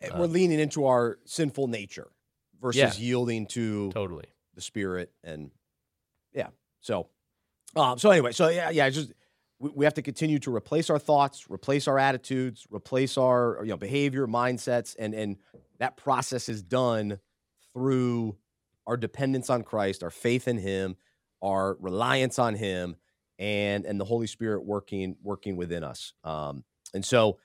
We're 0.03 0.25
uh, 0.25 0.27
leaning 0.27 0.59
into 0.59 0.85
our 0.85 1.17
sinful 1.25 1.65
nature 1.65 2.09
versus 2.61 2.99
yeah, 2.99 3.05
yielding 3.07 3.47
to 3.47 3.91
totally 3.91 4.27
the 4.53 4.61
Spirit 4.61 5.11
and 5.23 5.49
yeah, 6.31 6.49
so, 6.81 7.07
um, 7.75 7.97
so 7.97 8.11
anyway, 8.11 8.33
so 8.33 8.49
yeah, 8.49 8.69
yeah, 8.69 8.87
just 8.91 9.13
we, 9.59 9.85
have 9.85 9.93
to 9.95 10.01
continue 10.01 10.39
to 10.39 10.53
replace 10.53 10.89
our 10.89 10.99
thoughts, 10.99 11.45
replace 11.49 11.87
our 11.87 11.97
attitudes, 11.97 12.67
replace 12.69 13.17
our 13.17 13.59
you 13.63 13.69
know 13.69 13.77
behavior, 13.77 14.27
mindsets, 14.27 14.95
and 14.99 15.13
and 15.13 15.37
that 15.79 15.97
process 15.97 16.49
is 16.49 16.61
done 16.61 17.19
through 17.73 18.37
our 18.87 18.97
dependence 18.97 19.49
on 19.49 19.63
Christ, 19.63 20.03
our 20.03 20.09
faith 20.11 20.47
in 20.47 20.57
Him, 20.57 20.97
our 21.41 21.77
reliance 21.79 22.37
on 22.39 22.55
Him, 22.55 22.95
and 23.39 23.85
and 23.85 23.99
the 23.99 24.05
Holy 24.05 24.27
Spirit 24.27 24.65
working 24.65 25.15
working 25.23 25.55
within 25.55 25.83
us. 25.83 26.13
Um, 26.23 26.63
and 26.93 27.05
so 27.05 27.39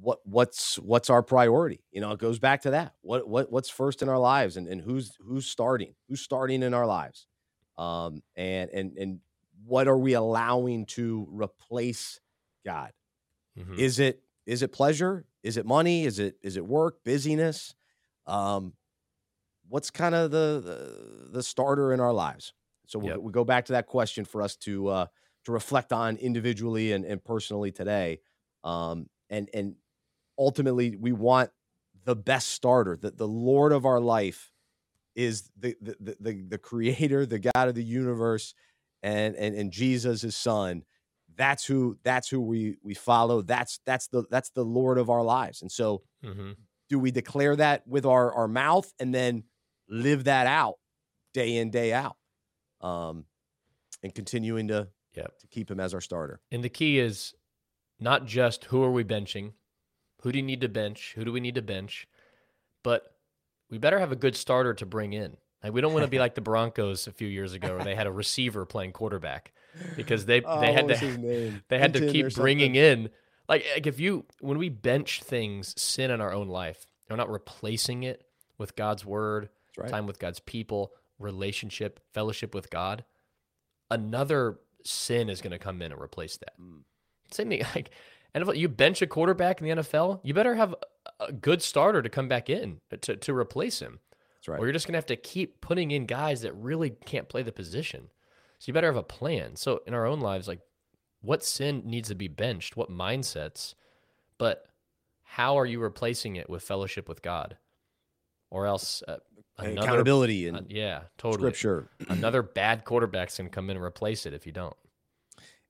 what 0.00 0.18
what's 0.24 0.78
what's 0.78 1.10
our 1.10 1.22
priority? 1.22 1.82
You 1.92 2.00
know, 2.00 2.12
it 2.12 2.18
goes 2.18 2.38
back 2.38 2.62
to 2.62 2.70
that. 2.70 2.94
What 3.02 3.28
what 3.28 3.50
what's 3.50 3.70
first 3.70 4.02
in 4.02 4.08
our 4.08 4.18
lives, 4.18 4.56
and 4.56 4.66
and 4.66 4.80
who's 4.80 5.16
who's 5.20 5.46
starting? 5.46 5.94
Who's 6.08 6.20
starting 6.20 6.62
in 6.62 6.74
our 6.74 6.86
lives? 6.86 7.26
Um, 7.78 8.22
and 8.36 8.70
and 8.70 8.96
and 8.96 9.20
what 9.64 9.88
are 9.88 9.98
we 9.98 10.14
allowing 10.14 10.86
to 10.86 11.26
replace 11.30 12.20
God? 12.64 12.92
Mm-hmm. 13.58 13.74
Is 13.74 13.98
it 13.98 14.22
is 14.46 14.62
it 14.62 14.72
pleasure? 14.72 15.24
Is 15.42 15.56
it 15.56 15.66
money? 15.66 16.04
Is 16.04 16.18
it 16.18 16.36
is 16.42 16.56
it 16.56 16.66
work? 16.66 17.04
Busyness? 17.04 17.74
Um, 18.26 18.74
what's 19.68 19.90
kind 19.90 20.14
of 20.14 20.30
the, 20.30 20.60
the, 20.64 21.28
the 21.38 21.42
starter 21.42 21.92
in 21.92 22.00
our 22.00 22.12
lives? 22.12 22.52
So 22.86 22.98
we 22.98 23.06
we'll, 23.06 23.20
we 23.20 23.32
go 23.32 23.44
back 23.44 23.66
to 23.66 23.72
that 23.72 23.86
question 23.86 24.24
for 24.24 24.42
us 24.42 24.56
to 24.56 24.88
uh, 24.88 25.06
to 25.44 25.52
reflect 25.52 25.92
on 25.92 26.16
individually 26.16 26.92
and, 26.92 27.04
and 27.04 27.22
personally 27.22 27.70
today. 27.70 28.20
Um, 28.64 29.08
and 29.30 29.48
and 29.54 29.76
ultimately, 30.38 30.96
we 30.96 31.12
want 31.12 31.50
the 32.04 32.16
best 32.16 32.48
starter. 32.48 32.96
That 32.96 33.16
the 33.16 33.28
Lord 33.28 33.72
of 33.72 33.86
our 33.86 34.00
life 34.00 34.52
is 35.14 35.50
the, 35.56 35.76
the 35.80 36.16
the 36.20 36.42
the 36.48 36.58
Creator, 36.58 37.26
the 37.26 37.38
God 37.38 37.68
of 37.68 37.74
the 37.74 37.84
universe, 37.84 38.54
and 39.02 39.36
and 39.36 39.54
and 39.54 39.72
Jesus, 39.72 40.22
His 40.22 40.36
Son. 40.36 40.84
That's 41.36 41.64
who 41.64 41.98
that's 42.02 42.28
who 42.28 42.40
we 42.40 42.76
we 42.82 42.94
follow. 42.94 43.42
That's 43.42 43.80
that's 43.86 44.08
the 44.08 44.24
that's 44.30 44.50
the 44.50 44.64
Lord 44.64 44.98
of 44.98 45.08
our 45.08 45.22
lives. 45.22 45.62
And 45.62 45.72
so, 45.72 46.02
mm-hmm. 46.24 46.52
do 46.88 46.98
we 46.98 47.10
declare 47.10 47.56
that 47.56 47.86
with 47.86 48.04
our 48.04 48.32
our 48.34 48.48
mouth 48.48 48.92
and 48.98 49.14
then 49.14 49.44
live 49.88 50.24
that 50.24 50.46
out 50.46 50.74
day 51.32 51.56
in 51.56 51.70
day 51.70 51.92
out? 51.92 52.16
um, 52.80 53.24
and 54.02 54.14
continuing 54.14 54.68
to 54.68 54.88
yep. 55.14 55.38
to 55.38 55.46
keep 55.46 55.70
him 55.70 55.80
as 55.80 55.94
our 55.94 56.00
starter. 56.00 56.40
And 56.50 56.64
the 56.64 56.68
key 56.68 56.98
is 56.98 57.34
not 57.98 58.26
just 58.26 58.64
who 58.66 58.82
are 58.82 58.90
we 58.90 59.04
benching, 59.04 59.52
who 60.22 60.32
do 60.32 60.38
you 60.38 60.44
need 60.44 60.60
to 60.62 60.68
bench, 60.68 61.12
who 61.16 61.24
do 61.24 61.32
we 61.32 61.40
need 61.40 61.54
to 61.56 61.62
bench, 61.62 62.06
but 62.82 63.14
we 63.70 63.78
better 63.78 63.98
have 63.98 64.12
a 64.12 64.16
good 64.16 64.36
starter 64.36 64.74
to 64.74 64.86
bring 64.86 65.12
in. 65.12 65.36
Like 65.62 65.72
we 65.72 65.80
don't 65.80 65.92
want 65.92 66.04
to 66.04 66.10
be 66.10 66.18
like 66.20 66.34
the 66.34 66.40
Broncos 66.40 67.06
a 67.06 67.12
few 67.12 67.28
years 67.28 67.52
ago, 67.52 67.76
where 67.76 67.84
they 67.84 67.94
had 67.94 68.06
a 68.06 68.12
receiver 68.12 68.64
playing 68.66 68.92
quarterback 68.92 69.52
because 69.96 70.26
they 70.26 70.42
oh, 70.42 70.60
they 70.60 70.72
had 70.72 70.88
to 70.88 71.60
they 71.68 71.78
had 71.78 71.94
to 71.94 72.10
keep 72.10 72.34
bringing 72.34 72.74
in 72.74 73.10
like 73.48 73.64
like 73.74 73.86
if 73.86 74.00
you 74.00 74.24
when 74.40 74.58
we 74.58 74.68
bench 74.68 75.22
things 75.22 75.80
sin 75.80 76.10
in 76.10 76.20
our 76.20 76.32
own 76.32 76.48
life, 76.48 76.86
we're 77.08 77.16
not 77.16 77.30
replacing 77.30 78.02
it 78.02 78.24
with 78.58 78.76
God's 78.76 79.04
word, 79.04 79.48
right. 79.76 79.88
time 79.88 80.06
with 80.06 80.18
God's 80.18 80.40
people 80.40 80.92
relationship, 81.20 82.00
fellowship 82.12 82.54
with 82.54 82.70
God, 82.70 83.04
another 83.90 84.58
sin 84.82 85.28
is 85.28 85.40
going 85.40 85.52
to 85.52 85.58
come 85.58 85.82
in 85.82 85.92
and 85.92 86.00
replace 86.00 86.36
that. 86.38 86.58
Mm. 86.60 86.80
Same 87.30 87.50
thing, 87.50 87.62
like 87.74 87.90
NFL, 88.34 88.56
you 88.56 88.68
bench 88.68 89.02
a 89.02 89.06
quarterback 89.06 89.60
in 89.60 89.68
the 89.68 89.82
NFL, 89.82 90.20
you 90.24 90.34
better 90.34 90.54
have 90.54 90.74
a 91.20 91.32
good 91.32 91.62
starter 91.62 92.02
to 92.02 92.08
come 92.08 92.28
back 92.28 92.48
in 92.48 92.80
to, 93.02 93.16
to 93.16 93.34
replace 93.34 93.80
him. 93.80 94.00
That's 94.40 94.48
right. 94.48 94.60
Or 94.60 94.64
you're 94.64 94.72
just 94.72 94.86
going 94.86 94.94
to 94.94 94.98
have 94.98 95.06
to 95.06 95.16
keep 95.16 95.60
putting 95.60 95.90
in 95.90 96.06
guys 96.06 96.42
that 96.42 96.54
really 96.54 96.90
can't 97.04 97.28
play 97.28 97.42
the 97.42 97.52
position. 97.52 98.08
So 98.58 98.64
you 98.68 98.72
better 98.72 98.88
have 98.88 98.96
a 98.96 99.02
plan. 99.02 99.56
So 99.56 99.80
in 99.86 99.94
our 99.94 100.06
own 100.06 100.20
lives, 100.20 100.48
like 100.48 100.60
what 101.20 101.44
sin 101.44 101.82
needs 101.84 102.08
to 102.08 102.14
be 102.14 102.28
benched, 102.28 102.76
what 102.76 102.90
mindsets, 102.90 103.74
but 104.38 104.66
how 105.22 105.58
are 105.58 105.66
you 105.66 105.80
replacing 105.80 106.36
it 106.36 106.48
with 106.48 106.62
fellowship 106.62 107.08
with 107.08 107.22
God? 107.22 107.56
Or 108.50 108.66
else 108.66 109.02
uh, 109.06 109.18
Another, 109.58 109.80
accountability 109.80 110.48
and 110.48 110.56
uh, 110.56 110.60
yeah, 110.68 111.02
totally. 111.18 111.42
Scripture. 111.42 111.88
Another 112.08 112.42
bad 112.42 112.84
quarterback's 112.84 113.36
gonna 113.36 113.50
come 113.50 113.70
in 113.70 113.76
and 113.76 113.84
replace 113.84 114.26
it 114.26 114.34
if 114.34 114.46
you 114.46 114.52
don't. 114.52 114.76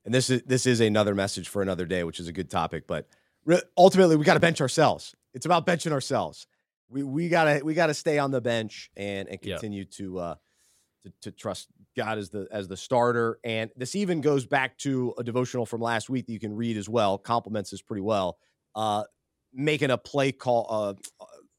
And 0.05 0.15
this 0.15 0.31
is 0.31 0.43
this 0.43 0.67
is 0.67 0.81
another 0.81 1.15
message 1.15 1.49
for 1.49 1.61
another 1.61 1.85
day, 1.85 2.05
which 2.05 2.21
is 2.21 2.29
a 2.29 2.33
good 2.33 2.51
topic. 2.51 2.87
But 2.87 3.07
re- 3.45 3.63
ultimately, 3.77 4.17
we 4.17 4.25
got 4.25 4.35
to 4.35 4.41
bench 4.41 4.61
ourselves. 4.61 5.15
It's 5.35 5.47
about 5.47 5.67
benching 5.67 5.93
ourselves. 5.93 6.47
We 6.91 7.03
we 7.03 7.29
gotta 7.29 7.65
we 7.65 7.75
gotta 7.75 7.95
stay 7.95 8.19
on 8.19 8.31
the 8.31 8.41
bench 8.41 8.91
and 8.97 9.29
and 9.29 9.41
continue 9.41 9.83
yep. 9.83 9.91
to 9.93 10.19
uh 10.19 10.35
to, 11.05 11.13
to 11.23 11.31
trust 11.33 11.69
God 11.97 12.19
as 12.19 12.31
the 12.31 12.49
as 12.51 12.69
the 12.69 12.77
starter. 12.77 13.39
And 13.45 13.71
this 13.77 13.95
even 13.95 14.21
goes 14.21 14.47
back 14.47 14.77
to 14.79 15.15
a 15.19 15.25
devotional 15.25 15.67
from 15.67 15.81
last 15.81 16.11
week 16.11 16.27
that 16.27 16.33
you 16.33 16.41
can 16.41 16.55
read 16.55 16.77
as 16.77 16.89
well. 16.89 17.19
Complements 17.19 17.71
this 17.71 17.83
pretty 17.83 18.03
well. 18.03 18.39
Uh, 18.75 19.05
making 19.53 19.91
a 19.91 19.99
play 19.99 20.33
call. 20.33 20.67
Uh, 20.69 20.95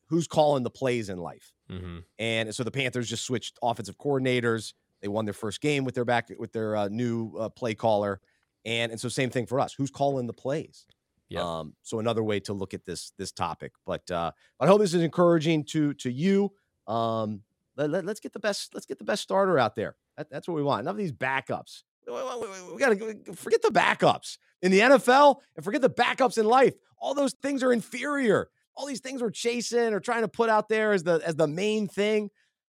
who's 0.09 0.27
calling 0.27 0.63
the 0.63 0.69
plays 0.69 1.09
in 1.09 1.17
life? 1.17 1.53
Mm-hmm. 1.71 1.99
And 2.19 2.53
so 2.53 2.63
the 2.63 2.71
Panthers 2.71 3.09
just 3.09 3.25
switched 3.25 3.57
offensive 3.63 3.97
coordinators. 3.97 4.73
They 5.01 5.07
won 5.07 5.25
their 5.25 5.33
first 5.33 5.61
game 5.61 5.85
with 5.85 5.95
their 5.95 6.05
back 6.05 6.29
with 6.37 6.51
their 6.51 6.75
uh, 6.75 6.87
new 6.89 7.33
uh, 7.37 7.49
play 7.49 7.73
caller, 7.73 8.21
and 8.65 8.91
and 8.91 9.01
so 9.01 9.09
same 9.09 9.29
thing 9.29 9.47
for 9.47 9.59
us. 9.59 9.73
Who's 9.73 9.89
calling 9.89 10.27
the 10.27 10.33
plays? 10.33 10.85
Yeah. 11.31 11.59
Um, 11.59 11.73
so 11.81 11.99
another 11.99 12.23
way 12.23 12.39
to 12.41 12.53
look 12.53 12.73
at 12.73 12.85
this 12.85 13.13
this 13.17 13.31
topic. 13.31 13.73
But 13.85 14.09
uh, 14.11 14.31
I 14.59 14.67
hope 14.67 14.79
this 14.79 14.93
is 14.93 15.01
encouraging 15.01 15.65
to 15.65 15.93
to 15.95 16.11
you. 16.11 16.51
Um, 16.87 17.41
let, 17.77 17.93
us 17.93 18.03
let, 18.03 18.21
get 18.21 18.33
the 18.33 18.39
best 18.39 18.73
let's 18.73 18.85
get 18.85 18.97
the 18.97 19.05
best 19.05 19.23
starter 19.23 19.57
out 19.57 19.75
there. 19.75 19.95
That, 20.17 20.29
that's 20.29 20.47
what 20.47 20.55
we 20.55 20.63
want. 20.63 20.81
Enough 20.81 20.91
of 20.93 20.97
these 20.97 21.13
backups. 21.13 21.83
We, 22.07 22.13
we, 22.13 22.73
we 22.73 22.79
got 22.79 22.89
to 22.89 23.33
forget 23.35 23.61
the 23.61 23.69
backups 23.69 24.37
in 24.61 24.71
the 24.71 24.79
NFL 24.79 25.37
and 25.55 25.63
forget 25.63 25.81
the 25.81 25.89
backups 25.89 26.37
in 26.37 26.45
life. 26.45 26.73
All 26.97 27.13
those 27.13 27.33
things 27.33 27.63
are 27.63 27.71
inferior 27.71 28.49
all 28.75 28.85
these 28.85 28.99
things 28.99 29.21
we're 29.21 29.31
chasing 29.31 29.93
or 29.93 29.99
trying 29.99 30.21
to 30.21 30.27
put 30.27 30.49
out 30.49 30.69
there 30.69 30.93
as 30.93 31.03
the 31.03 31.21
as 31.25 31.35
the 31.35 31.47
main 31.47 31.87
thing. 31.87 32.29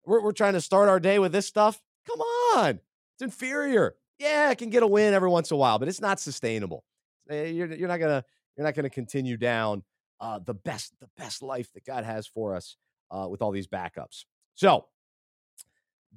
We're, 0.05 0.21
we're 0.21 0.33
trying 0.33 0.53
to 0.53 0.61
start 0.61 0.89
our 0.89 0.99
day 0.99 1.19
with 1.19 1.31
this 1.31 1.47
stuff. 1.47 1.81
Come 2.07 2.19
on, 2.55 2.79
it's 3.13 3.21
inferior. 3.21 3.95
Yeah, 4.19 4.51
it 4.51 4.57
can 4.57 4.69
get 4.69 4.83
a 4.83 4.87
win 4.87 5.13
every 5.13 5.29
once 5.29 5.51
in 5.51 5.55
a 5.55 5.57
while, 5.57 5.79
but 5.79 5.87
it's 5.87 6.01
not 6.01 6.19
sustainable. 6.19 6.83
Eh, 7.29 7.47
you're, 7.47 7.73
you're 7.73 7.87
not 7.87 7.99
gonna 7.99 8.23
you're 8.55 8.65
not 8.65 8.75
gonna 8.75 8.89
continue 8.89 9.37
down 9.37 9.83
uh, 10.19 10.39
the 10.39 10.53
best 10.53 10.93
the 10.99 11.09
best 11.17 11.41
life 11.41 11.71
that 11.73 11.85
God 11.85 12.03
has 12.03 12.27
for 12.27 12.55
us 12.55 12.77
uh, 13.11 13.27
with 13.29 13.41
all 13.41 13.51
these 13.51 13.67
backups. 13.67 14.25
So 14.53 14.85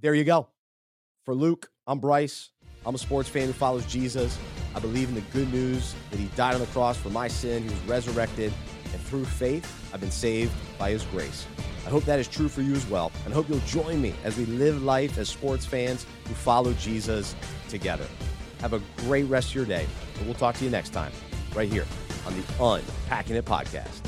there 0.00 0.14
you 0.14 0.24
go. 0.24 0.48
For 1.24 1.34
Luke, 1.34 1.70
I'm 1.86 1.98
Bryce. 1.98 2.50
I'm 2.86 2.94
a 2.94 2.98
sports 2.98 3.28
fan 3.28 3.46
who 3.46 3.52
follows 3.52 3.84
Jesus. 3.86 4.38
I 4.74 4.80
believe 4.80 5.08
in 5.08 5.14
the 5.14 5.20
good 5.32 5.52
news 5.52 5.94
that 6.10 6.18
he 6.18 6.26
died 6.36 6.54
on 6.54 6.60
the 6.60 6.66
cross 6.68 6.96
for 6.96 7.10
my 7.10 7.28
sin. 7.28 7.64
He 7.64 7.68
was 7.68 7.80
resurrected 7.82 8.52
and 8.92 9.00
through 9.02 9.24
faith, 9.24 9.90
I've 9.92 10.00
been 10.00 10.10
saved 10.10 10.52
by 10.78 10.90
His 10.90 11.04
grace. 11.04 11.46
I 11.86 11.90
hope 11.90 12.04
that 12.04 12.18
is 12.18 12.28
true 12.28 12.48
for 12.48 12.62
you 12.62 12.74
as 12.74 12.86
well, 12.88 13.12
and 13.24 13.32
hope 13.32 13.48
you'll 13.48 13.58
join 13.60 14.00
me 14.00 14.14
as 14.24 14.36
we 14.36 14.44
live 14.46 14.82
life 14.82 15.18
as 15.18 15.28
sports 15.28 15.64
fans 15.64 16.06
who 16.26 16.34
follow 16.34 16.72
Jesus 16.74 17.34
together. 17.68 18.06
Have 18.60 18.72
a 18.72 18.82
great 18.98 19.24
rest 19.24 19.50
of 19.50 19.54
your 19.54 19.64
day, 19.64 19.86
and 20.18 20.26
we'll 20.26 20.34
talk 20.34 20.56
to 20.56 20.64
you 20.64 20.70
next 20.70 20.92
time, 20.92 21.12
right 21.58 21.72
here 21.72 21.84
on 22.24 22.32
the 22.34 22.64
Unpacking 22.64 23.34
It 23.34 23.44
podcast. 23.44 24.07